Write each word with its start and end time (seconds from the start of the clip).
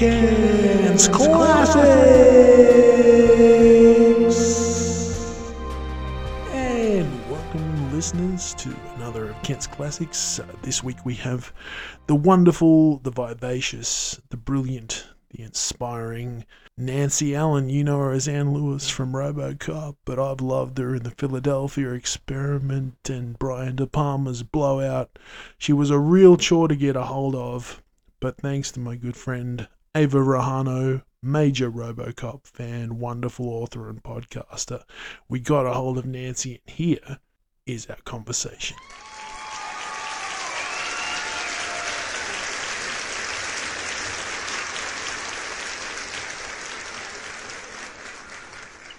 Kent's 0.00 1.08
Classics! 1.08 1.84
And 6.50 7.30
welcome, 7.30 7.92
listeners, 7.92 8.54
to 8.54 8.74
another 8.96 9.28
of 9.28 9.42
Kent's 9.42 9.66
Classics. 9.66 10.38
Uh, 10.38 10.46
this 10.62 10.82
week 10.82 11.04
we 11.04 11.16
have 11.16 11.52
the 12.06 12.14
wonderful, 12.14 12.96
the 13.00 13.10
vivacious, 13.10 14.18
the 14.30 14.38
brilliant, 14.38 15.06
the 15.32 15.42
inspiring 15.42 16.46
Nancy 16.78 17.36
Allen. 17.36 17.68
You 17.68 17.84
know 17.84 17.98
her 17.98 18.12
as 18.12 18.26
Anne 18.26 18.54
Lewis 18.54 18.88
from 18.88 19.12
Robocop, 19.12 19.96
but 20.06 20.18
I've 20.18 20.40
loved 20.40 20.78
her 20.78 20.94
in 20.94 21.02
the 21.02 21.10
Philadelphia 21.10 21.90
Experiment 21.90 23.10
and 23.10 23.38
Brian 23.38 23.76
De 23.76 23.86
Palma's 23.86 24.44
Blowout. 24.44 25.18
She 25.58 25.74
was 25.74 25.90
a 25.90 25.98
real 25.98 26.38
chore 26.38 26.68
to 26.68 26.74
get 26.74 26.96
a 26.96 27.02
hold 27.02 27.34
of, 27.34 27.82
but 28.18 28.38
thanks 28.38 28.72
to 28.72 28.80
my 28.80 28.96
good 28.96 29.14
friend 29.14 29.68
Ava 29.96 30.18
Rahano, 30.18 31.02
major 31.20 31.68
Robocop 31.68 32.46
fan, 32.46 33.00
wonderful 33.00 33.48
author 33.48 33.88
and 33.88 34.00
podcaster, 34.00 34.84
we 35.28 35.40
got 35.40 35.66
a 35.66 35.72
hold 35.74 35.98
of 35.98 36.06
Nancy, 36.06 36.62
and 36.64 36.76
here 36.76 37.18
is 37.66 37.90
our 37.90 37.98
conversation. 38.04 38.76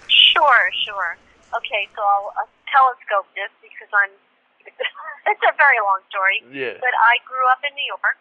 Sure, 0.08 0.68
sure. 0.84 1.16
Okay, 1.56 1.88
so 1.96 2.02
I'll 2.04 2.34
uh, 2.36 2.44
telescope 2.68 3.32
this 3.34 3.48
because 3.64 3.88
I'm. 3.96 4.10
it's 5.32 5.40
a 5.40 5.56
very 5.56 5.80
long 5.80 6.04
story. 6.12 6.44
Yeah. 6.52 6.76
But 6.76 6.92
I 6.92 7.16
grew 7.24 7.48
up 7.48 7.64
in 7.64 7.72
New 7.72 7.88
York. 7.88 8.20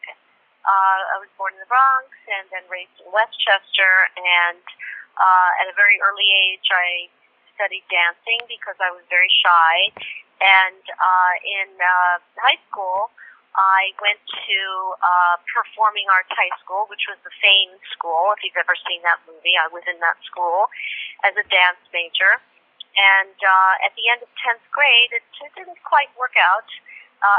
Uh, 0.62 1.00
I 1.14 1.18
was 1.18 1.32
born 1.38 1.58
in 1.58 1.62
the 1.62 1.70
Bronx 1.70 2.10
and 2.30 2.46
then 2.54 2.66
raised 2.70 2.94
in 3.02 3.10
Westchester. 3.10 3.94
And 4.18 4.62
uh, 5.18 5.62
at 5.62 5.66
a 5.70 5.76
very 5.76 5.98
early 6.02 6.30
age, 6.30 6.66
I 6.70 7.10
studied 7.58 7.86
dancing 7.90 8.42
because 8.46 8.78
I 8.78 8.94
was 8.94 9.02
very 9.10 9.30
shy. 9.30 9.94
And 10.42 10.82
uh, 10.82 11.34
in 11.46 11.70
uh, 11.78 12.16
high 12.42 12.62
school, 12.70 13.14
I 13.54 13.92
went 14.00 14.22
to 14.26 14.60
uh, 15.04 15.36
Performing 15.44 16.08
Arts 16.08 16.32
High 16.32 16.56
School, 16.64 16.88
which 16.88 17.06
was 17.12 17.20
the 17.28 17.34
Fame 17.44 17.76
School. 17.92 18.32
If 18.34 18.48
you've 18.48 18.58
ever 18.58 18.78
seen 18.88 19.04
that 19.04 19.20
movie, 19.28 19.60
I 19.60 19.68
was 19.70 19.84
in 19.86 20.00
that 20.00 20.18
school 20.24 20.72
as 21.28 21.36
a 21.36 21.46
dance 21.52 21.82
major. 21.92 22.40
And 22.96 23.38
uh, 23.38 23.88
at 23.88 23.94
the 23.96 24.08
end 24.12 24.24
of 24.24 24.32
10th 24.40 24.64
grade, 24.72 25.12
it, 25.16 25.24
it 25.44 25.52
didn't 25.56 25.80
quite 25.84 26.12
work 26.20 26.36
out 26.40 26.68
uh, 26.68 26.91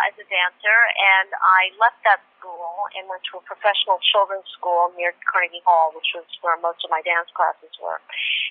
as 0.06 0.14
a 0.14 0.26
dancer, 0.30 0.78
and 0.94 1.30
I 1.34 1.74
left 1.78 1.98
that 2.06 2.22
school 2.38 2.86
and 2.94 3.10
went 3.10 3.26
to 3.34 3.42
a 3.42 3.44
professional 3.44 3.98
children's 4.02 4.46
school 4.54 4.94
near 4.94 5.10
Carnegie 5.26 5.62
Hall, 5.66 5.90
which 5.94 6.14
was 6.14 6.26
where 6.42 6.54
most 6.62 6.86
of 6.86 6.90
my 6.90 7.02
dance 7.02 7.30
classes 7.34 7.74
were. 7.82 7.98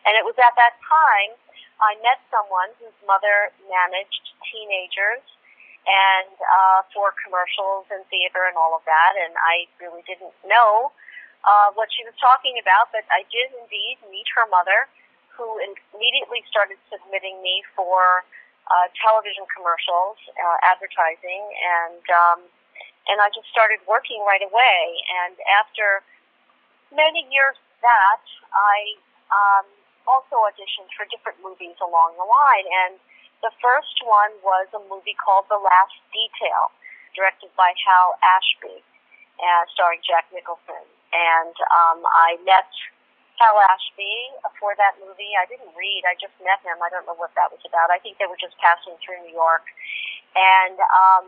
And 0.03 0.19
it 0.19 0.27
was 0.27 0.35
at 0.35 0.55
that 0.59 0.75
time 0.83 1.35
I 1.81 1.97
met 2.05 2.21
someone 2.29 2.69
whose 2.77 2.95
mother 3.07 3.49
managed 3.65 4.35
teenagers 4.45 5.25
and 5.87 6.29
uh, 6.37 6.85
for 6.93 7.15
commercials 7.25 7.89
and 7.89 8.05
theater 8.13 8.45
and 8.45 8.53
all 8.53 8.77
of 8.77 8.85
that, 8.85 9.17
and 9.17 9.33
I 9.39 9.65
really 9.81 10.05
didn't 10.05 10.35
know 10.45 10.93
uh, 11.41 11.73
what 11.73 11.89
she 11.89 12.05
was 12.05 12.13
talking 12.21 12.61
about, 12.61 12.93
but 12.93 13.01
I 13.09 13.25
did 13.33 13.49
indeed 13.57 13.97
meet 14.13 14.29
her 14.37 14.45
mother 14.53 14.85
who 15.33 15.57
immediately 15.57 16.45
started 16.45 16.77
submitting 16.91 17.41
me 17.41 17.65
for 17.73 18.21
uh, 18.69 18.87
television 19.01 19.47
commercials, 19.49 20.17
uh, 20.37 20.57
advertising, 20.67 21.41
and 21.41 22.03
um, 22.11 22.39
and 23.09 23.17
I 23.17 23.33
just 23.33 23.49
started 23.49 23.81
working 23.89 24.21
right 24.27 24.43
away. 24.45 24.79
And 25.25 25.33
after 25.57 26.05
many 26.93 27.25
years 27.33 27.57
of 27.57 27.77
that, 27.81 28.23
I 28.53 28.77
um, 29.33 29.65
also 30.05 30.45
auditioned 30.45 30.91
for 30.93 31.09
different 31.09 31.41
movies 31.41 31.77
along 31.81 32.19
the 32.19 32.27
line. 32.27 32.67
And 32.85 32.93
the 33.41 33.53
first 33.57 33.97
one 34.05 34.37
was 34.45 34.69
a 34.77 34.81
movie 34.85 35.17
called 35.17 35.49
The 35.49 35.57
Last 35.57 35.97
Detail, 36.13 36.69
directed 37.17 37.49
by 37.57 37.73
Hal 37.73 38.15
Ashby, 38.21 38.85
uh, 39.41 39.63
starring 39.73 40.05
Jack 40.05 40.29
Nicholson. 40.29 40.85
And 41.11 41.55
um, 41.73 42.05
I 42.05 42.37
met 42.45 42.69
Hal 43.41 43.57
Ashby 43.73 44.37
for 44.61 44.77
that 44.77 45.01
movie. 45.01 45.33
I 45.33 45.49
didn't 45.49 45.73
read, 45.73 46.05
I 46.05 46.13
just 46.21 46.37
met 46.45 46.61
him. 46.61 46.77
I 46.77 46.93
don't 46.93 47.09
know 47.09 47.17
what 47.17 47.33
that 47.33 47.49
was 47.49 47.65
about. 47.65 47.89
I 47.89 47.97
think 47.97 48.21
they 48.21 48.29
were 48.29 48.37
just 48.37 48.53
passing 48.61 48.93
through 49.01 49.17
New 49.25 49.33
York. 49.33 49.65
And 50.37 50.77
um, 50.77 51.25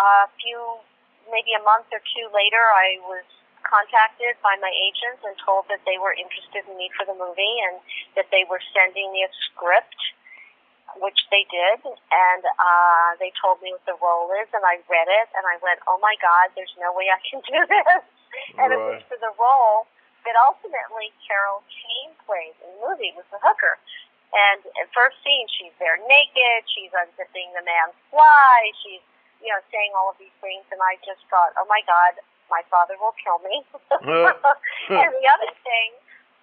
a 0.00 0.32
few, 0.40 0.80
maybe 1.28 1.52
a 1.52 1.60
month 1.60 1.92
or 1.92 2.00
two 2.00 2.26
later, 2.32 2.64
I 2.72 2.96
was 3.04 3.28
contacted 3.60 4.40
by 4.40 4.56
my 4.64 4.72
agents 4.72 5.20
and 5.28 5.36
told 5.44 5.68
that 5.68 5.84
they 5.84 6.00
were 6.00 6.16
interested 6.16 6.64
in 6.64 6.74
me 6.80 6.88
for 6.96 7.04
the 7.04 7.12
movie 7.12 7.60
and 7.68 7.84
that 8.16 8.32
they 8.32 8.48
were 8.48 8.62
sending 8.72 9.12
me 9.12 9.20
a 9.28 9.30
script, 9.44 10.00
which 11.04 11.20
they 11.28 11.44
did. 11.52 11.84
And 11.84 12.42
uh, 12.48 13.20
they 13.20 13.28
told 13.36 13.60
me 13.60 13.76
what 13.76 13.84
the 13.84 14.00
role 14.00 14.32
is, 14.40 14.48
and 14.56 14.64
I 14.64 14.80
read 14.88 15.12
it, 15.12 15.28
and 15.36 15.44
I 15.44 15.60
went, 15.60 15.84
oh 15.84 16.00
my 16.00 16.16
God, 16.24 16.56
there's 16.56 16.72
no 16.80 16.96
way 16.96 17.12
I 17.12 17.20
can 17.20 17.44
do 17.44 17.60
this. 17.60 18.04
and 18.64 18.72
it 18.72 18.80
was 18.80 19.04
for 19.12 19.20
the 19.20 19.36
role 19.36 19.84
that 20.26 20.36
ultimately 20.42 21.14
Carol 21.22 21.62
Kane 21.70 22.12
played 22.26 22.58
in 22.60 22.68
the 22.76 22.80
movie 22.82 23.14
was 23.14 23.24
the 23.30 23.38
hooker. 23.38 23.78
And 24.34 24.60
at 24.82 24.90
first 24.90 25.16
scene, 25.22 25.46
she's 25.54 25.72
there 25.78 25.96
naked. 26.10 26.66
She's 26.74 26.90
unzipping 26.90 27.54
the 27.54 27.62
man's 27.62 27.94
fly. 28.10 28.74
She's, 28.82 29.00
you 29.38 29.48
know, 29.54 29.62
saying 29.70 29.94
all 29.94 30.10
of 30.10 30.18
these 30.18 30.34
things. 30.42 30.66
And 30.74 30.82
I 30.82 30.98
just 31.06 31.22
thought, 31.30 31.54
oh 31.56 31.64
my 31.70 31.80
God, 31.86 32.18
my 32.50 32.66
father 32.66 32.98
will 32.98 33.14
kill 33.22 33.38
me. 33.46 33.62
and 34.92 35.10
the 35.14 35.26
other 35.30 35.52
thing, 35.62 35.88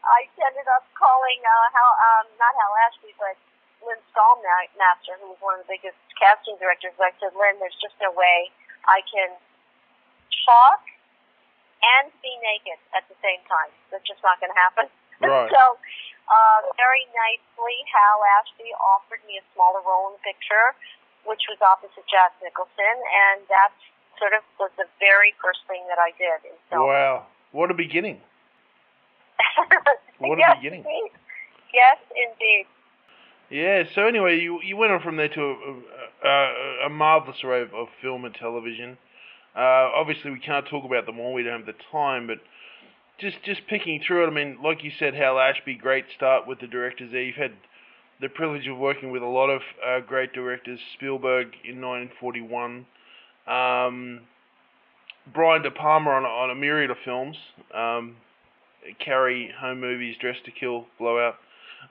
I 0.03 0.27
ended 0.39 0.67
up 0.71 0.87
calling 0.95 1.39
uh, 1.43 1.67
Hal, 1.75 1.91
um, 1.91 2.25
not 2.39 2.55
Hal 2.55 2.73
Ashby, 2.87 3.11
but 3.19 3.35
Lynn 3.83 3.99
Stalmaster, 4.15 5.19
who 5.19 5.35
was 5.35 5.39
one 5.43 5.59
of 5.59 5.67
the 5.67 5.75
biggest 5.75 5.99
casting 6.15 6.55
directors. 6.59 6.95
I 6.99 7.11
said, 7.19 7.35
Lynn, 7.35 7.59
there's 7.59 7.77
just 7.83 7.95
no 7.99 8.15
way 8.15 8.47
I 8.87 9.03
can 9.07 9.35
talk 10.47 10.83
and 11.99 12.11
be 12.23 12.31
naked 12.41 12.79
at 12.95 13.03
the 13.11 13.17
same 13.19 13.43
time. 13.45 13.71
That's 13.91 14.05
just 14.07 14.23
not 14.23 14.39
going 14.39 14.51
to 14.51 14.59
happen. 14.59 14.87
Right. 15.23 15.47
so, 15.47 15.63
uh, 16.27 16.59
very 16.75 17.07
nicely, 17.15 17.77
Hal 17.87 18.19
Ashby 18.41 18.75
offered 18.75 19.23
me 19.23 19.39
a 19.39 19.45
smaller 19.55 19.79
role 19.79 20.11
in 20.11 20.19
the 20.19 20.23
picture, 20.25 20.75
which 21.23 21.47
was 21.47 21.55
opposite 21.63 22.03
Jack 22.11 22.35
Nicholson, 22.43 22.95
and 23.31 23.47
that 23.47 23.71
sort 24.19 24.35
of 24.35 24.43
was 24.59 24.73
the 24.75 24.89
very 24.99 25.31
first 25.39 25.63
thing 25.69 25.79
that 25.87 25.95
I 25.95 26.11
did 26.19 26.43
in 26.43 26.55
film. 26.67 26.91
Wow. 26.91 27.31
What 27.55 27.71
a 27.71 27.77
beginning. 27.77 28.19
What 30.19 30.37
a 30.37 30.41
yes, 30.41 30.57
beginning. 30.57 30.83
Indeed. 30.83 31.11
Yes, 31.73 31.97
indeed. 32.15 32.65
Yeah, 33.49 33.83
so 33.93 34.07
anyway, 34.07 34.39
you 34.39 34.61
you 34.63 34.77
went 34.77 34.91
on 34.91 35.01
from 35.01 35.17
there 35.17 35.27
to 35.27 35.41
a, 35.41 36.27
a, 36.27 36.85
a 36.85 36.89
marvelous 36.89 37.43
array 37.43 37.61
of, 37.61 37.73
of 37.73 37.87
film 38.01 38.25
and 38.25 38.33
television. 38.33 38.97
Uh, 39.55 39.89
obviously, 39.95 40.31
we 40.31 40.39
can't 40.39 40.67
talk 40.67 40.83
about 40.85 41.05
them 41.05 41.19
all. 41.19 41.33
We 41.33 41.43
don't 41.43 41.65
have 41.65 41.65
the 41.65 41.81
time, 41.91 42.27
but 42.27 42.37
just 43.19 43.37
just 43.43 43.61
picking 43.67 44.01
through 44.05 44.25
it. 44.25 44.27
I 44.27 44.33
mean, 44.33 44.57
like 44.63 44.83
you 44.83 44.91
said, 44.97 45.13
Hal 45.13 45.39
Ashby, 45.39 45.75
great 45.75 46.05
start 46.15 46.47
with 46.47 46.59
the 46.59 46.67
directors 46.67 47.11
there. 47.11 47.21
You've 47.21 47.35
had 47.35 47.53
the 48.21 48.29
privilege 48.29 48.67
of 48.67 48.77
working 48.77 49.11
with 49.11 49.21
a 49.21 49.27
lot 49.27 49.49
of 49.49 49.61
uh, 49.85 49.99
great 49.99 50.33
directors. 50.33 50.79
Spielberg 50.95 51.47
in 51.63 51.81
1941. 51.81 52.85
Um, 53.47 54.21
Brian 55.33 55.61
De 55.61 55.71
Palma 55.71 56.09
on, 56.09 56.23
on 56.25 56.49
a 56.49 56.55
myriad 56.55 56.91
of 56.91 56.97
films. 57.05 57.37
Um, 57.73 58.15
Carrie, 58.99 59.51
Home 59.59 59.79
Movies, 59.79 60.15
Dressed 60.19 60.45
to 60.45 60.51
Kill, 60.51 60.87
Blowout. 60.99 61.35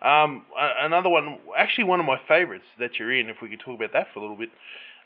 Um, 0.03 0.45
another 0.59 1.09
one, 1.09 1.39
actually 1.57 1.85
one 1.85 2.01
of 2.01 2.07
my 2.07 2.21
favourites 2.27 2.65
that 2.79 2.99
you're 2.99 3.13
in, 3.13 3.29
if 3.29 3.37
we 3.43 3.49
could 3.49 3.61
talk 3.61 3.77
about 3.77 3.93
that 3.93 4.09
for 4.13 4.19
a 4.19 4.23
little 4.23 4.37
bit. 4.37 4.51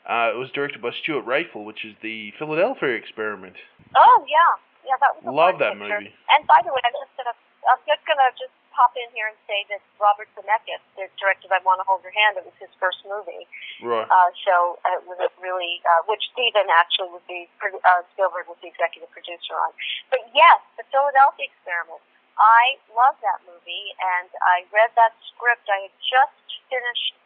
Uh, 0.07 0.31
it 0.31 0.39
was 0.39 0.47
directed 0.55 0.79
by 0.81 0.91
Stewart 1.03 1.27
Raffill, 1.27 1.67
which 1.67 1.83
is 1.83 1.91
the 2.01 2.31
Philadelphia 2.39 2.95
Experiment. 2.95 3.59
Oh 3.91 4.23
yeah, 4.23 4.55
yeah, 4.87 4.95
that 5.03 5.19
was 5.19 5.27
a 5.27 5.31
Love 5.35 5.59
that 5.59 5.75
picture. 5.75 5.99
movie. 5.99 6.15
And 6.31 6.47
by 6.47 6.63
the 6.63 6.71
way, 6.71 6.79
I'm 6.87 6.95
just 6.95 7.11
gonna 7.19 7.35
I'm 7.67 7.81
just 7.83 8.03
gonna 8.07 8.31
just 8.39 8.55
pop 8.71 8.95
in 8.95 9.09
here 9.11 9.27
and 9.27 9.35
say 9.49 9.65
that 9.73 9.81
Robert 9.97 10.29
Zemeckis, 10.37 10.79
that 10.95 11.09
directed 11.17 11.49
I 11.51 11.57
Want 11.65 11.81
to 11.81 11.85
Hold 11.89 12.05
Your 12.05 12.13
Hand, 12.13 12.37
it 12.37 12.45
was 12.45 12.53
his 12.61 12.69
first 12.77 13.01
movie. 13.09 13.49
Right. 13.81 14.05
Uh, 14.05 14.29
so 14.45 14.77
it 14.93 15.01
was 15.09 15.17
a 15.17 15.33
really, 15.41 15.81
uh, 15.81 16.05
which 16.05 16.21
Steven 16.37 16.69
actually 16.69 17.09
was 17.09 17.25
the 17.25 17.49
uh, 17.65 18.05
Spielberg 18.13 18.45
was 18.45 18.61
the 18.61 18.69
executive 18.69 19.09
producer 19.09 19.57
on. 19.57 19.73
But 20.13 20.29
yes, 20.31 20.61
the 20.79 20.85
Philadelphia 20.93 21.49
Experiment. 21.51 21.99
I 22.37 22.77
love 22.93 23.17
that 23.25 23.41
movie, 23.49 23.97
and 23.97 24.29
I 24.45 24.61
read 24.69 24.93
that 24.93 25.17
script. 25.33 25.65
I 25.67 25.89
had 25.89 25.95
just 26.05 26.37
finished. 26.69 27.17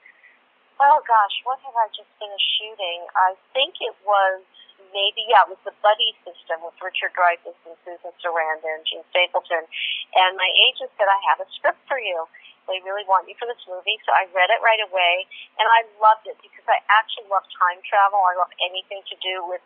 Oh 0.82 0.98
gosh, 1.06 1.38
what 1.46 1.62
have 1.62 1.78
I 1.78 1.94
just 1.94 2.10
finished 2.18 2.50
shooting? 2.58 3.06
I 3.14 3.38
think 3.54 3.78
it 3.86 3.94
was 4.02 4.42
maybe 4.90 5.22
yeah, 5.30 5.46
it 5.46 5.54
was 5.54 5.62
the 5.62 5.78
Buddy 5.86 6.10
System 6.26 6.66
with 6.66 6.74
Richard 6.82 7.14
Dreyfuss 7.14 7.54
and 7.70 7.78
Susan 7.86 8.10
Sarandon 8.18 8.82
and 8.82 8.86
Jean 8.90 9.06
Stapleton. 9.14 9.70
And 10.18 10.34
my 10.42 10.50
agent 10.58 10.90
said, 10.98 11.06
I 11.06 11.22
have 11.30 11.38
a 11.38 11.46
script 11.54 11.86
for 11.86 12.02
you. 12.02 12.26
They 12.66 12.82
really 12.82 13.06
want 13.06 13.30
you 13.30 13.38
for 13.38 13.46
this 13.46 13.62
movie. 13.70 14.02
So 14.06 14.10
I 14.10 14.26
read 14.34 14.50
it 14.50 14.58
right 14.66 14.82
away, 14.82 15.30
and 15.62 15.70
I 15.70 15.86
loved 16.02 16.26
it 16.26 16.42
because 16.42 16.66
I 16.66 16.82
actually 16.90 17.30
love 17.30 17.46
time 17.54 17.78
travel. 17.86 18.18
I 18.26 18.34
love 18.42 18.50
anything 18.66 19.06
to 19.06 19.16
do 19.22 19.46
with 19.46 19.62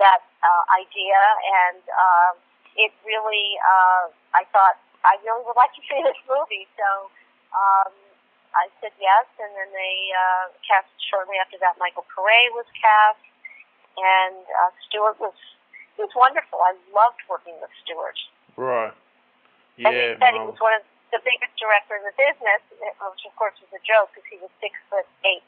that 0.00 0.24
uh, 0.40 0.64
idea, 0.80 1.20
and 1.68 1.84
um, 1.92 2.32
it 2.80 2.92
really, 3.04 3.60
uh, 3.60 4.08
I 4.32 4.48
thought 4.48 4.80
I 5.04 5.20
really 5.20 5.44
would 5.44 5.60
like 5.60 5.76
to 5.76 5.84
see 5.84 6.00
this 6.08 6.20
movie. 6.24 6.64
So 6.76 7.12
um, 7.52 7.92
I 8.54 8.70
said 8.80 8.94
yes, 9.02 9.26
and 9.42 9.50
then 9.58 9.70
they 9.74 9.94
uh, 10.14 10.54
cast 10.62 10.90
shortly 11.10 11.36
after 11.42 11.58
that. 11.58 11.74
Michael 11.82 12.06
Paré 12.14 12.50
was 12.54 12.66
cast, 12.78 13.22
and 13.98 14.38
uh, 14.62 14.70
Stewart 14.86 15.18
was 15.18 15.34
it 15.98 16.02
was 16.06 16.14
wonderful. 16.14 16.58
I 16.62 16.74
loved 16.94 17.22
working 17.30 17.54
with 17.62 17.70
Stewart. 17.82 18.18
Right. 18.58 18.94
Yeah. 19.78 19.90
And 19.90 19.94
he 19.94 20.14
said 20.22 20.32
he 20.34 20.42
um, 20.42 20.50
was 20.50 20.58
one 20.62 20.74
of 20.74 20.82
the 21.14 21.22
biggest 21.22 21.54
director 21.58 21.94
in 21.98 22.02
the 22.06 22.14
business, 22.18 22.62
which 22.74 23.22
of 23.26 23.34
course 23.38 23.54
was 23.62 23.70
a 23.74 23.82
joke 23.86 24.10
because 24.14 24.26
he 24.30 24.38
was 24.42 24.50
six 24.58 24.74
foot 24.90 25.06
eight. 25.26 25.46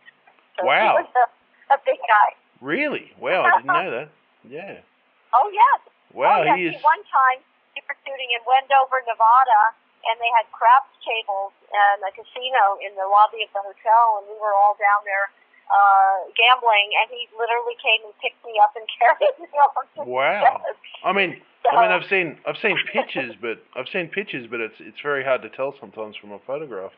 So 0.58 0.66
Wow. 0.66 0.98
He 0.98 1.06
was 1.06 1.10
a, 1.22 1.26
a 1.74 1.78
big 1.82 1.98
guy. 2.02 2.28
really? 2.62 3.10
Wow, 3.18 3.46
I 3.46 3.58
didn't 3.62 3.70
know 3.70 3.90
that. 4.02 4.08
Yeah. 4.46 4.82
Oh 5.34 5.50
yes. 5.52 5.80
Wow, 6.16 6.46
oh, 6.48 6.54
he 6.56 6.70
is. 6.70 6.80
One 6.80 7.02
time 7.12 7.42
we 7.76 7.82
were 7.84 7.98
shooting 8.08 8.30
in 8.32 8.40
Wendover, 8.48 9.04
Nevada, 9.04 9.76
and 10.10 10.16
they 10.22 10.30
had 10.38 10.46
craps 10.54 10.90
tables 11.02 11.52
and 11.70 11.98
a 12.06 12.10
casino 12.14 12.78
in 12.82 12.94
the 12.94 13.06
lobby 13.06 13.42
of 13.46 13.50
the 13.54 13.62
hotel, 13.62 14.20
and 14.22 14.30
we 14.30 14.36
were 14.38 14.54
all 14.54 14.74
down 14.78 15.02
there 15.04 15.30
uh 15.66 16.30
gambling, 16.38 16.88
and 17.02 17.10
he 17.10 17.26
literally 17.34 17.74
came 17.82 18.06
and 18.06 18.14
picked 18.22 18.38
me 18.46 18.54
up 18.62 18.70
and 18.78 18.86
carried 19.02 19.34
me 19.42 19.50
over 19.50 20.06
Wow. 20.06 20.62
I 21.04 21.10
mean, 21.12 21.42
So, 21.66 21.74
I 21.74 21.82
mean, 21.82 21.90
I've 21.90 22.06
seen 22.08 22.38
I've 22.46 22.58
seen 22.62 22.78
pictures, 22.92 23.34
but 23.42 23.58
I've 23.74 23.88
seen 23.90 24.06
pictures, 24.08 24.46
but 24.50 24.60
it's 24.60 24.78
it's 24.78 25.00
very 25.02 25.24
hard 25.24 25.42
to 25.42 25.50
tell 25.50 25.74
sometimes 25.80 26.14
from 26.16 26.30
a 26.32 26.38
photograph, 26.46 26.92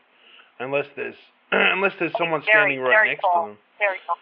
unless 0.59 0.85
there's 0.95 1.17
unless 1.51 1.93
there's 1.99 2.13
someone 2.17 2.41
very, 2.45 2.77
standing 2.77 2.79
right 2.81 3.07
next 3.07 3.21
tall. 3.25 3.43
to 3.43 3.49
them. 3.49 3.57
very 3.79 3.97
cool. 4.05 4.17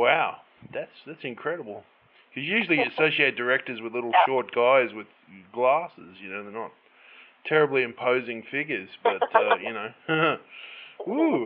Wow, 0.00 0.44
that's 0.74 0.92
that's 1.06 1.24
incredible. 1.24 1.84
Because 2.28 2.46
usually 2.46 2.76
you 2.76 2.84
associate 2.92 3.34
directors 3.36 3.80
with 3.80 3.94
little 3.94 4.10
Yeah. 4.12 4.26
short 4.26 4.52
guys 4.54 4.92
with 4.92 5.06
glasses. 5.54 6.20
You 6.20 6.28
know, 6.28 6.42
they're 6.44 6.52
not 6.52 6.72
terribly 7.48 7.82
imposing 7.82 8.42
figures, 8.50 8.88
but 9.02 9.22
uh, 9.34 9.56
you 9.62 9.72
know. 9.72 9.90
Ooh, 11.08 11.44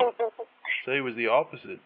so 0.86 0.92
he 0.92 1.00
was 1.00 1.14
the 1.16 1.28
opposite. 1.28 1.80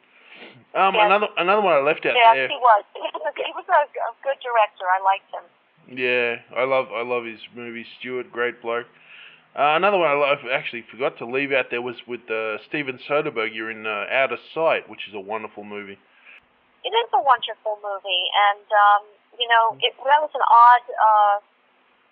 Um, 0.75 0.95
Yes. 0.95 1.07
another 1.07 1.29
another 1.39 1.63
one 1.63 1.75
I 1.75 1.81
left 1.81 2.05
out 2.07 2.15
yes, 2.15 2.35
there. 2.35 2.49
he 2.49 2.59
was. 2.59 2.85
He 2.95 3.09
was, 3.15 3.23
a, 3.25 3.33
he 3.35 3.53
was 3.55 3.67
a, 3.71 3.83
a 3.87 4.13
good 4.23 4.39
director. 4.43 4.85
I 4.87 5.01
liked 5.03 5.31
him. 5.31 5.47
Yeah, 5.97 6.43
I 6.57 6.65
love 6.65 6.87
I 6.93 7.03
love 7.03 7.25
his 7.25 7.41
movies. 7.55 7.87
Stewart, 7.99 8.31
great 8.33 8.61
bloke. 8.61 8.87
Uh, 9.55 9.79
another 9.79 9.99
one 9.99 10.11
I 10.11 10.19
love, 10.19 10.39
actually 10.51 10.83
forgot 10.91 11.17
to 11.19 11.27
leave 11.27 11.53
out 11.53 11.71
there 11.71 11.81
was 11.81 11.95
with 12.11 12.27
uh, 12.27 12.59
Steven 12.67 12.99
Soderbergh. 13.07 13.55
You're 13.55 13.71
in 13.71 13.87
uh, 13.87 14.11
Out 14.11 14.33
of 14.35 14.41
Sight, 14.53 14.91
which 14.91 15.07
is 15.07 15.15
a 15.15 15.21
wonderful 15.23 15.63
movie. 15.63 15.99
It 16.83 16.91
is 16.91 17.09
a 17.15 17.23
wonderful 17.23 17.79
movie, 17.79 18.25
and 18.51 18.67
um, 18.67 19.03
you 19.39 19.47
know, 19.47 19.79
it, 19.79 19.95
that 20.03 20.21
was 20.21 20.35
an 20.35 20.43
odd, 20.43 20.85
uh, 20.91 21.37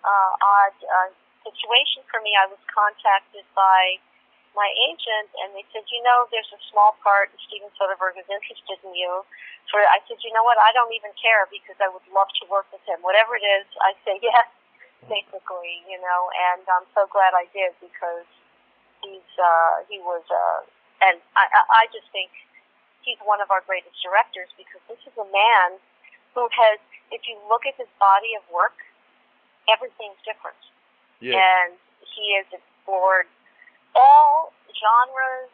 uh, 0.07 0.31
odd 0.39 0.77
uh, 0.87 1.09
situation 1.43 2.03
for 2.09 2.23
me. 2.23 2.33
I 2.35 2.47
was 2.47 2.59
contacted 2.71 3.45
by 3.53 3.99
my 4.53 4.69
agent, 4.85 5.29
and 5.43 5.53
they 5.57 5.65
said, 5.73 5.85
you 5.89 6.01
know, 6.05 6.29
there's 6.29 6.49
a 6.53 6.61
small 6.69 6.93
part 7.01 7.33
and 7.33 7.39
Steven 7.49 7.69
Soderbergh 7.73 8.17
is 8.21 8.29
interested 8.29 8.77
in 8.85 8.93
you. 8.93 9.25
For 9.69 9.81
I 9.81 9.97
said, 10.05 10.21
you 10.21 10.29
know 10.29 10.45
what? 10.45 10.61
I 10.61 10.69
don't 10.77 10.93
even 10.93 11.09
care 11.17 11.49
because 11.49 11.77
I 11.81 11.89
would 11.89 12.05
love 12.13 12.29
to 12.41 12.45
work 12.49 12.69
with 12.69 12.85
him. 12.85 13.01
Whatever 13.01 13.33
it 13.33 13.45
is, 13.45 13.65
I 13.81 13.97
say 14.05 14.21
yes, 14.25 14.49
basically, 15.09 15.81
you 15.89 15.97
know. 15.97 16.21
And 16.53 16.61
I'm 16.69 16.87
so 16.93 17.09
glad 17.09 17.33
I 17.33 17.49
did 17.49 17.73
because 17.81 18.29
he's 19.01 19.31
uh, 19.41 19.81
he 19.89 19.97
was, 20.05 20.21
uh, 20.29 20.61
and 21.01 21.17
I, 21.33 21.49
I 21.49 21.83
just 21.89 22.07
think 22.13 22.29
he's 23.01 23.19
one 23.25 23.41
of 23.41 23.49
our 23.49 23.65
greatest 23.65 23.97
directors 23.99 24.53
because 24.55 24.83
this 24.85 25.01
is 25.03 25.15
a 25.17 25.27
man 25.27 25.81
who 26.37 26.45
has, 26.49 26.79
if 27.09 27.25
you 27.25 27.37
look 27.49 27.65
at 27.65 27.73
his 27.77 27.89
body 27.97 28.33
of 28.37 28.43
work, 28.53 28.77
everything's 29.69 30.19
different. 30.25 30.59
Yeah, 31.23 31.39
And 31.39 31.79
he 32.03 32.35
has 32.35 32.47
explored 32.51 33.31
all 33.95 34.51
genres. 34.75 35.47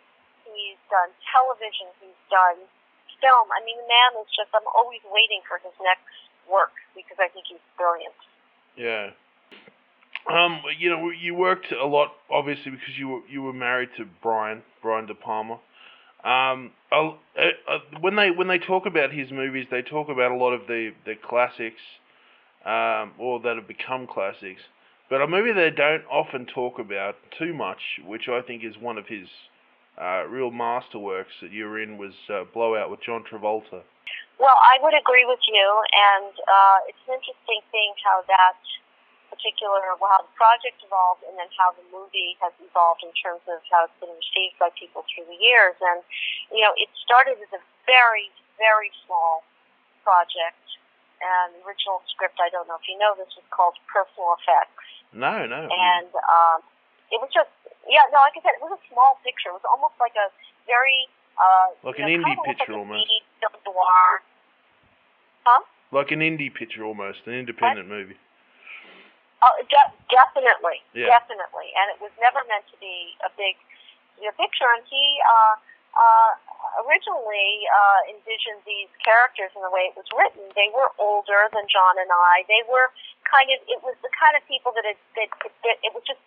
He's 0.50 0.81
done 0.89 1.13
television. 1.30 1.94
He's 2.01 2.18
done 2.33 2.57
film. 3.21 3.48
I 3.54 3.62
mean, 3.63 3.77
the 3.77 3.88
man 3.88 4.12
is 4.24 4.30
just, 4.33 4.50
I'm 4.56 4.66
always 4.74 5.04
waiting 5.12 5.45
for 5.45 5.62
his 5.62 5.75
next 5.83 6.10
work 6.50 6.74
because 6.95 7.19
I 7.21 7.30
think 7.30 7.45
he's 7.45 7.63
brilliant. 7.77 8.18
yeah. 8.75 9.13
Um, 10.30 10.62
you 10.77 10.89
know, 10.89 11.10
you 11.10 11.33
worked 11.33 11.71
a 11.71 11.86
lot, 11.86 12.13
obviously, 12.30 12.71
because 12.71 12.98
you 12.98 13.07
were 13.07 13.21
you 13.30 13.42
were 13.42 13.54
married 13.54 13.89
to 13.98 14.06
Brian 14.21 14.62
Brian 14.81 15.07
De 15.07 15.16
Palma. 15.16 15.60
Um, 16.24 16.71
uh, 16.92 17.12
uh, 17.38 17.80
when 18.01 18.16
they 18.16 18.30
when 18.30 18.48
they 18.48 18.60
talk 18.60 18.86
about 18.86 19.12
his 19.12 19.31
movies, 19.31 19.68
they 19.71 19.81
talk 19.81 20.10
about 20.10 20.31
a 20.31 20.36
lot 20.36 20.51
of 20.51 20.68
the 20.68 20.92
the 21.06 21.16
classics, 21.16 21.81
um, 22.66 23.13
or 23.18 23.39
that 23.39 23.56
have 23.56 23.68
become 23.68 24.06
classics. 24.06 24.62
But 25.10 25.26
a 25.26 25.28
movie 25.28 25.52
they 25.52 25.74
don't 25.74 26.06
often 26.06 26.46
talk 26.46 26.78
about 26.78 27.18
too 27.34 27.54
much, 27.54 27.82
which 28.06 28.30
I 28.30 28.46
think 28.46 28.64
is 28.64 28.78
one 28.78 28.98
of 29.02 29.10
his 29.10 29.26
uh, 29.98 30.30
real 30.30 30.54
masterworks 30.54 31.34
that 31.42 31.52
you 31.52 31.66
were 31.66 31.82
in, 31.82 31.98
was 31.98 32.14
uh, 32.30 32.46
Blowout 32.54 32.94
with 32.94 33.02
John 33.02 33.26
Travolta. 33.26 33.82
Well, 34.38 34.56
I 34.56 34.78
would 34.86 34.94
agree 34.94 35.26
with 35.26 35.42
you, 35.50 35.68
and 36.16 36.32
uh, 36.32 36.80
it's 36.88 37.02
an 37.10 37.18
interesting 37.18 37.60
thing 37.74 37.92
how 38.06 38.24
that 38.30 38.56
particular, 39.34 39.82
well, 39.98 40.14
how 40.14 40.24
the 40.24 40.36
project 40.38 40.78
evolved, 40.86 41.26
and 41.26 41.36
then 41.36 41.50
how 41.58 41.74
the 41.74 41.84
movie 41.90 42.38
has 42.40 42.54
evolved 42.62 43.02
in 43.02 43.12
terms 43.18 43.42
of 43.50 43.60
how 43.68 43.90
it's 43.90 43.98
been 43.98 44.14
received 44.14 44.56
by 44.62 44.70
people 44.78 45.04
through 45.10 45.26
the 45.26 45.42
years. 45.42 45.76
And 45.82 46.06
you 46.54 46.62
know, 46.62 46.72
it 46.78 46.88
started 47.02 47.42
as 47.42 47.52
a 47.52 47.62
very, 47.90 48.30
very 48.62 48.94
small 49.10 49.42
project, 50.06 50.64
and 51.20 51.58
the 51.58 51.66
original 51.66 52.00
script, 52.08 52.38
I 52.40 52.48
don't 52.54 52.70
know 52.70 52.78
if 52.78 52.88
you 52.88 52.96
know 52.96 53.18
this, 53.18 53.34
was 53.36 53.48
called 53.52 53.76
Personal 53.90 54.38
Effects. 54.40 54.99
No, 55.14 55.46
no. 55.46 55.68
and 55.68 56.10
um, 56.14 56.60
it 57.10 57.18
was 57.18 57.30
just 57.34 57.50
yeah 57.90 58.06
no 58.14 58.22
like 58.22 58.38
I 58.38 58.42
said 58.46 58.54
it 58.54 58.62
was 58.62 58.78
a 58.78 58.84
small 58.94 59.18
picture 59.26 59.50
it 59.50 59.58
was 59.58 59.66
almost 59.66 59.98
like 59.98 60.14
a 60.14 60.30
very 60.70 61.10
uh, 61.40 61.74
Like 61.82 61.98
an 62.00 62.06
know, 62.12 62.22
indie 62.22 62.38
picture 62.46 62.74
like 62.78 62.84
almost. 62.86 63.10
noir. 63.66 64.22
Huh? 65.48 65.64
like 65.92 66.12
an 66.12 66.20
indie 66.20 66.54
picture 66.54 66.84
almost, 66.86 67.26
an 67.26 67.34
independent 67.34 67.88
movie. 67.90 68.20
Oh, 69.42 69.56
de- 69.64 69.94
definitely, 70.12 70.84
Yeah. 70.94 71.08
definitely, 71.16 71.72
and 71.80 71.96
it 71.96 71.98
was 72.04 72.12
never 72.20 72.44
meant 72.52 72.68
to 72.70 72.78
be 72.84 73.16
a 73.24 73.32
big, 73.40 73.56
big 74.20 74.36
picture. 74.36 74.68
And 74.68 74.84
he 74.86 75.00
uh, 75.24 75.56
uh, 75.96 76.32
originally 76.86 77.66
uh, 77.66 78.14
envisioned 78.14 78.62
these 78.66 78.90
characters 79.02 79.52
in 79.56 79.62
the 79.62 79.72
way 79.74 79.90
it 79.90 79.96
was 79.98 80.08
written. 80.14 80.44
They 80.54 80.69
were 80.74 80.94
older 81.02 81.50
than 81.52 81.66
John 81.69 81.98
and 81.98 82.10
I. 82.12 82.46
They 82.46 82.64
were 82.69 82.94
kind 83.26 83.50
of. 83.50 83.58
It 83.66 83.81
was 83.81 83.98
the 84.06 84.12
kind 84.14 84.38
of 84.38 84.46
people 84.46 84.74
that 84.76 84.86
it. 84.86 85.00
That, 85.16 85.78
it 85.81 85.92
was 85.94 86.04
just. 86.06 86.22